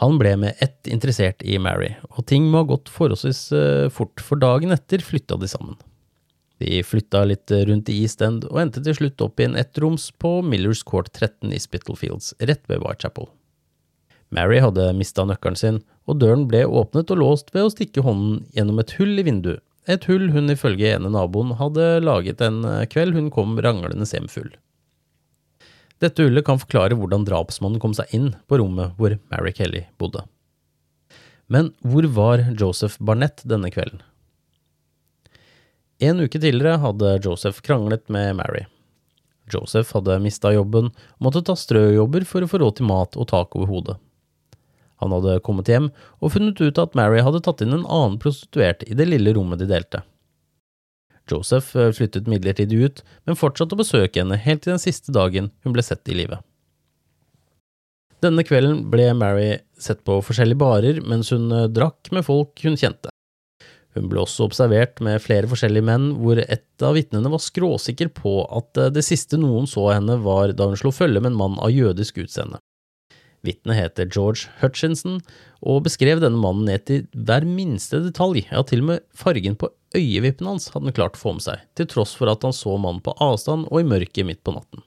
[0.00, 4.22] Han ble med ett interessert i Mary, og ting må ha gått forholdsvis eh, fort,
[4.24, 5.76] for dagen etter flytta de sammen.
[6.60, 10.08] De flytta litt rundt i East End og endte til slutt opp i en ettroms
[10.20, 13.28] på Millers Court 13 i Spitalfields, rett ved Whitechapel.
[14.30, 18.44] Mary hadde mista nøkkelen sin, og døren ble åpnet og låst ved å stikke hånden
[18.54, 22.62] gjennom et hull i vinduet, et hull hun ifølge ene naboen hadde laget en
[22.92, 24.52] kveld hun kom ranglende hjem full.
[26.00, 30.22] Dette hullet kan forklare hvordan drapsmannen kom seg inn på rommet hvor Mary Kelly bodde.
[31.50, 34.00] Men hvor var Joseph Barnett denne kvelden?
[36.00, 38.64] En uke tidligere hadde Joseph kranglet med Mary.
[39.52, 43.28] Joseph hadde mista jobben og måtte ta strøjobber for å få råd til mat og
[43.28, 43.98] tak over hodet.
[45.00, 45.90] Han hadde kommet hjem
[46.20, 49.62] og funnet ut at Mary hadde tatt inn en annen prostituert i det lille rommet
[49.62, 50.02] de delte.
[51.30, 55.52] Joseph eh, flyttet midlertidig ut, men fortsatte å besøke henne helt til den siste dagen
[55.64, 56.40] hun ble sett i live.
[58.20, 62.76] Denne kvelden ble Mary sett på forskjellige barer mens hun eh, drakk med folk hun
[62.80, 63.12] kjente.
[63.96, 68.34] Hun ble også observert med flere forskjellige menn, hvor et av vitnene var skråsikker på
[68.46, 71.56] at eh, det siste noen så henne var da hun slo følge med en mann
[71.62, 72.60] av jødisk utseende.
[73.46, 75.20] Vitnet heter George Hutchinson,
[75.64, 79.70] og beskrev denne mannen ned til hver minste detalj, ja, til og med fargen på
[79.96, 82.76] øyevippen hans hadde han klart å få med seg, til tross for at han så
[82.76, 84.84] mannen på avstand og i mørket midt på natten.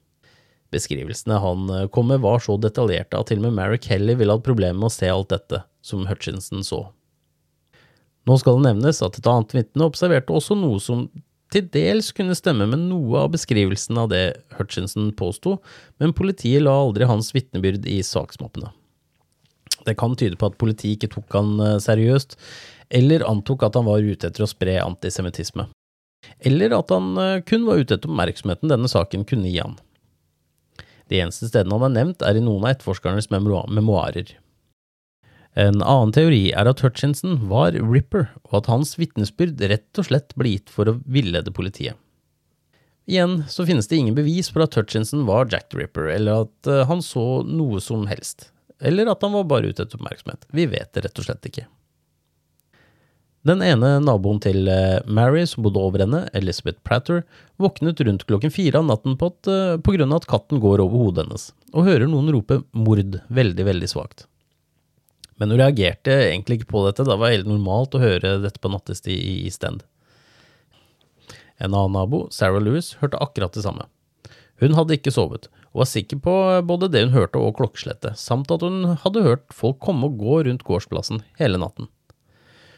[0.74, 4.34] Beskrivelsene han eh, kom med var så detaljerte at til og med Mary Kelly ville
[4.34, 6.88] hatt problemer med å se alt dette som Hutchinson så.
[8.24, 11.08] Nå skal det nevnes at et annet vitne observerte også noe som
[11.54, 14.24] til dels kunne stemme med noe av beskrivelsen av det
[14.58, 15.60] Hutchinson påsto,
[16.02, 18.72] men politiet la aldri hans vitnebyrd i saksmappene.
[19.84, 22.38] Det kan tyde på at politiet ikke tok han eh, seriøst,
[22.94, 25.68] eller antok at han var ute etter å spre antisemittisme.
[26.40, 29.76] Eller at han eh, kun var ute etter oppmerksomheten denne saken kunne gi han.
[31.12, 34.38] De eneste stedene han er nevnt, er i noen av etterforskernes memoarer.
[35.54, 40.34] En annen teori er at Hutchinson var Ripper, og at hans vitnesbyrd rett og slett
[40.40, 42.00] ble gitt for å villede politiet.
[43.06, 46.72] Igjen så finnes det ingen bevis for at Hutchinson var Jack the Ripper, eller at
[46.72, 48.50] eh, han så noe som helst,
[48.82, 50.48] eller at han var bare ute etter oppmerksomhet.
[50.56, 51.68] Vi vet det rett og slett ikke.
[53.44, 57.26] Den ene naboen til eh, Mary, som bodde over henne, Elizabeth Pratter,
[57.60, 60.82] våknet rundt klokken fire av natten på, at, eh, på grunn av at katten går
[60.82, 64.30] over hodet hennes, og hører noen rope mord veldig, veldig svakt.
[65.44, 68.62] Men hun reagerte egentlig ikke på dette, da var det helt normalt å høre dette
[68.64, 69.82] på nattestid i East End.
[71.60, 73.90] En annen nabo, Sarah Lewis, hørte akkurat det samme.
[74.64, 78.56] Hun hadde ikke sovet, og var sikker på både det hun hørte og klokkeslettet, samt
[78.56, 81.92] at hun hadde hørt folk komme og gå rundt gårdsplassen hele natten.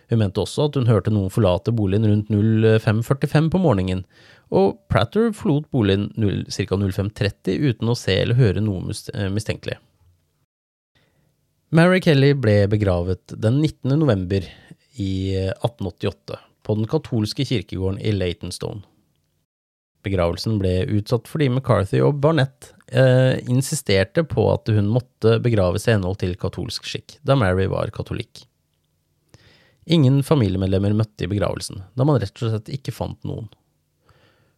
[0.09, 4.07] Hun mente også at hun hørte noen forlate boligen rundt 05.45 på morgenen,
[4.49, 6.09] og Pratter forlot boligen
[6.49, 6.81] ca.
[6.81, 9.77] 05.30 uten å se eller høre noe mistenkelig.
[11.69, 13.95] Mary Kelly ble begravet den 19.
[13.99, 14.45] november
[15.01, 18.83] i 1888 på den katolske kirkegården i Latonstone.
[20.05, 25.95] Begravelsen ble utsatt fordi McCarthy og Barnett eh, insisterte på at hun måtte begraves i
[25.95, 28.45] henhold til katolsk skikk, da Mary var katolikk.
[29.89, 33.49] Ingen familiemedlemmer møtte i begravelsen, da man rett og slett ikke fant noen.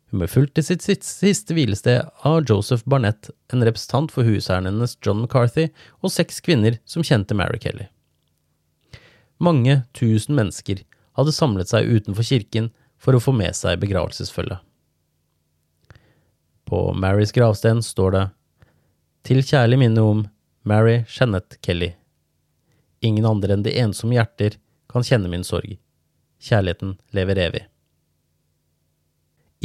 [0.07, 5.19] Hun ble fulgt til sitt siste hvilested av Joseph Barnett, en representant for hennes John
[5.21, 5.67] McCarthy,
[5.99, 7.89] og seks kvinner som kjente Mary Kelly.
[9.37, 10.85] Mange tusen mennesker
[11.19, 14.63] hadde samlet seg utenfor kirken for å få med seg begravelsesfølget.
[16.67, 18.25] På Marys gravsten står det
[19.27, 20.25] Til kjærlig minne om
[20.67, 21.93] Mary Jeanette Kelly.
[23.03, 24.57] Ingen andre enn de ensomme hjerter
[24.91, 25.77] kan kjenne min sorg.
[26.43, 27.67] Kjærligheten lever evig.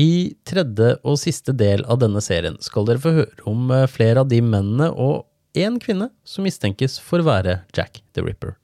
[0.01, 4.23] I tredje og siste del av denne serien skal dere få høre om eh, flere
[4.23, 8.57] av de mennene og én kvinne som mistenkes for å være Jack the Ripper.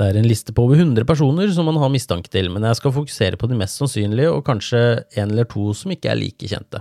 [0.00, 2.78] Det er en liste på over 100 personer som man har mistanke til, men jeg
[2.78, 4.80] skal fokusere på de mest sannsynlige og kanskje
[5.20, 6.80] en eller to som ikke er like kjente.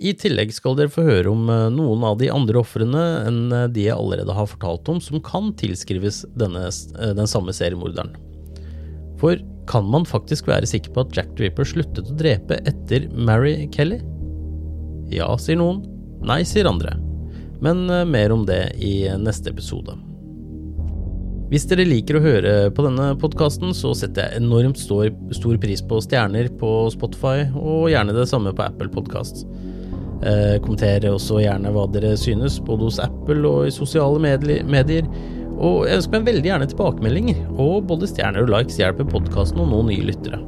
[0.00, 3.68] I tillegg skal dere få høre om eh, noen av de andre ofrene enn eh,
[3.68, 6.70] de jeg allerede har fortalt om, som kan tilskrives denne,
[7.20, 8.16] den samme seriemorderen.
[9.20, 9.36] For
[9.70, 14.00] kan man faktisk være sikker på at Jack Draper sluttet å drepe etter Mary Kelly?
[15.12, 15.82] Ja, sier noen.
[16.26, 16.96] Nei, sier andre.
[17.62, 19.94] Men uh, mer om det i neste episode.
[21.52, 25.82] Hvis dere liker å høre på denne podkasten, så setter jeg enormt stor, stor, pris
[25.84, 29.44] på stjerner på Spotify, og gjerne det samme på Apple Podkast.
[30.22, 35.12] Eh, kommenter også gjerne hva dere synes, både hos Apple og i sosiale medier.
[35.62, 39.70] Og jeg ønsker meg veldig gjerne tilbakemeldinger, og både stjerner og likes hjelper podkasten og
[39.70, 40.42] noen nye lyttere.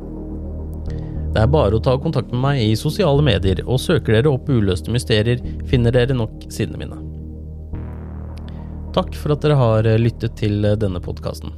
[1.34, 4.50] Det er bare å ta kontakt med meg i sosiale medier, og søker dere opp
[4.50, 7.00] uløste mysterier, finner dere nok sidene mine.
[8.94, 11.54] Takk for at dere har lyttet til denne podkasten.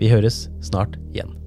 [0.00, 1.41] Vi høres snart igjen.